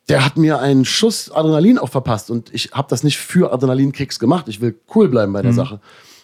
[0.09, 4.19] der hat mir einen Schuss Adrenalin auch verpasst und ich habe das nicht für Adrenalinkicks
[4.19, 4.49] gemacht.
[4.49, 5.57] Ich will cool bleiben bei der mhm.
[5.57, 5.81] Sache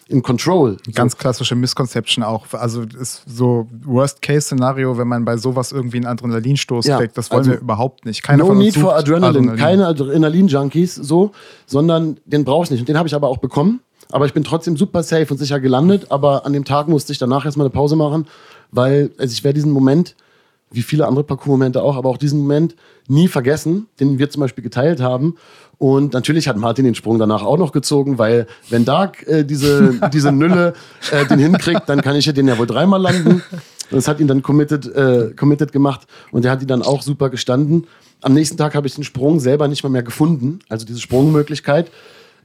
[0.09, 0.77] in Control.
[0.93, 1.17] Ganz so.
[1.17, 2.45] klassische Misconception auch.
[2.53, 7.17] Also ist so Worst-Case-Szenario, wenn man bei sowas irgendwie einen Adrenalinstoß ja, kriegt.
[7.17, 8.23] Das wollen also wir überhaupt nicht.
[8.23, 9.51] Keiner no need for Adrenaline.
[9.51, 9.59] Adrenalin.
[9.59, 11.31] Keine Adrenalin-Junkies so,
[11.65, 12.79] sondern den brauche ich nicht.
[12.79, 13.81] Und den habe ich aber auch bekommen.
[14.09, 16.07] Aber ich bin trotzdem super safe und sicher gelandet.
[16.09, 18.27] Aber an dem Tag musste ich danach erstmal eine Pause machen,
[18.71, 20.15] weil also ich werde diesen Moment,
[20.71, 22.75] wie viele andere Parcours-Momente auch, aber auch diesen Moment
[23.07, 25.35] nie vergessen, den wir zum Beispiel geteilt haben.
[25.79, 29.99] Und natürlich hat Martin den Sprung danach auch noch gezogen, weil wenn Dark äh, diese,
[30.13, 30.73] diese Nülle
[31.11, 33.43] äh, den hinkriegt, dann kann ich ja den ja wohl dreimal landen.
[33.91, 37.29] Das hat ihn dann committed, äh, committed gemacht und der hat ihn dann auch super
[37.29, 37.87] gestanden.
[38.21, 41.91] Am nächsten Tag habe ich den Sprung selber nicht mal mehr gefunden, also diese Sprungmöglichkeit.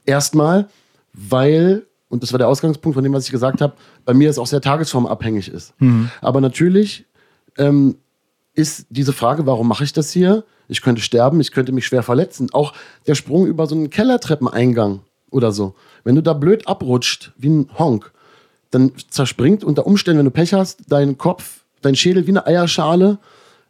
[0.04, 0.68] Erstmal,
[1.14, 3.72] weil, und das war der Ausgangspunkt von dem, was ich gesagt habe,
[4.04, 5.72] bei mir es auch sehr tagesformabhängig ist.
[5.78, 6.10] Mhm.
[6.20, 7.06] Aber natürlich
[7.56, 7.96] ähm,
[8.54, 10.44] ist diese Frage, warum mache ich das hier?
[10.72, 12.48] Ich könnte sterben, ich könnte mich schwer verletzen.
[12.52, 12.72] Auch
[13.06, 15.00] der Sprung über so einen Kellertreppeneingang
[15.30, 15.74] oder so.
[16.02, 18.10] Wenn du da blöd abrutscht, wie ein Honk,
[18.70, 23.18] dann zerspringt unter Umständen, wenn du Pech hast, dein Kopf, dein Schädel wie eine Eierschale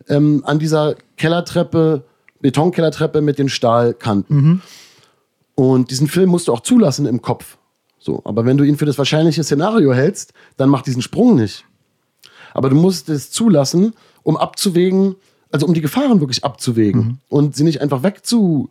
[0.08, 2.04] ähm, an dieser Kellertreppe,
[2.40, 4.36] Betonkellertreppe mit den Stahlkanten.
[4.36, 4.62] Mhm.
[5.54, 7.58] Und diesen Film musst du auch zulassen im Kopf.
[7.98, 11.64] So, aber wenn du ihn für das wahrscheinliche Szenario hältst, dann mach diesen Sprung nicht.
[12.54, 15.16] Aber du musst es zulassen, um abzuwägen,
[15.52, 17.18] also um die Gefahren wirklich abzuwägen mhm.
[17.28, 18.70] und sie nicht einfach weg zu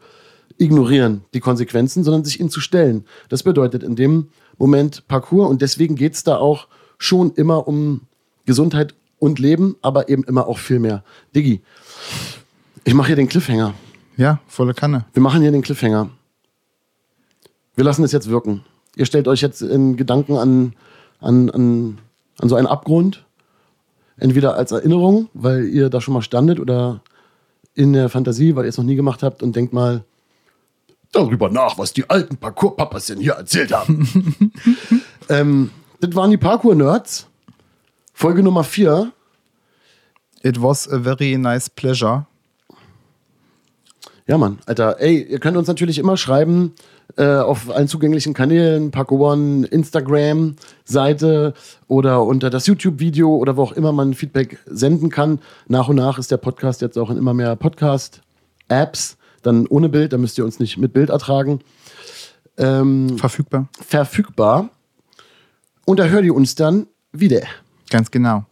[0.57, 3.05] ignorieren, die Konsequenzen, sondern sich ihnen zu stellen.
[3.29, 4.27] Das bedeutet in dem
[4.57, 6.67] Moment Parcours und deswegen geht es da auch
[6.97, 8.01] schon immer um
[8.45, 11.03] Gesundheit und Leben, aber eben immer auch viel mehr.
[11.35, 11.61] Diggi,
[12.83, 13.73] ich mache hier den Cliffhanger.
[14.17, 15.05] Ja, volle Kanne.
[15.13, 16.09] Wir machen hier den Cliffhanger.
[17.75, 18.63] Wir lassen es jetzt wirken.
[18.95, 20.73] Ihr stellt euch jetzt in Gedanken an,
[21.19, 21.97] an, an,
[22.39, 23.25] an so einen Abgrund
[24.21, 27.01] Entweder als Erinnerung, weil ihr da schon mal standet, oder
[27.73, 30.03] in der Fantasie, weil ihr es noch nie gemacht habt und denkt mal
[31.11, 34.53] darüber nach, was die alten Parkour-Papas denn hier erzählt haben.
[35.29, 37.25] ähm, das waren die Parkour-Nerds.
[38.13, 39.11] Folge Nummer 4.
[40.43, 42.27] It was a very nice pleasure.
[44.31, 46.71] Ja, Mann, Alter, ey, ihr könnt uns natürlich immer schreiben,
[47.17, 50.55] äh, auf allen zugänglichen Kanälen, Paco One, Instagram,
[50.85, 51.53] Seite
[51.89, 55.39] oder unter das YouTube-Video oder wo auch immer man Feedback senden kann.
[55.67, 60.13] Nach und nach ist der Podcast jetzt auch in immer mehr Podcast-Apps, dann ohne Bild,
[60.13, 61.59] da müsst ihr uns nicht mit Bild ertragen.
[62.55, 63.67] Ähm, verfügbar.
[63.85, 64.69] Verfügbar.
[65.83, 67.41] Und da hört ihr uns dann wieder.
[67.89, 68.45] Ganz genau.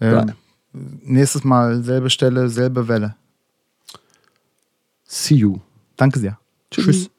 [0.00, 0.32] Ähm,
[0.72, 3.16] nächstes Mal selbe Stelle, selbe Welle.
[5.12, 5.58] See you.
[5.96, 6.38] Danke sehr.
[6.70, 6.84] Tschüss.
[6.84, 7.10] Tschüss.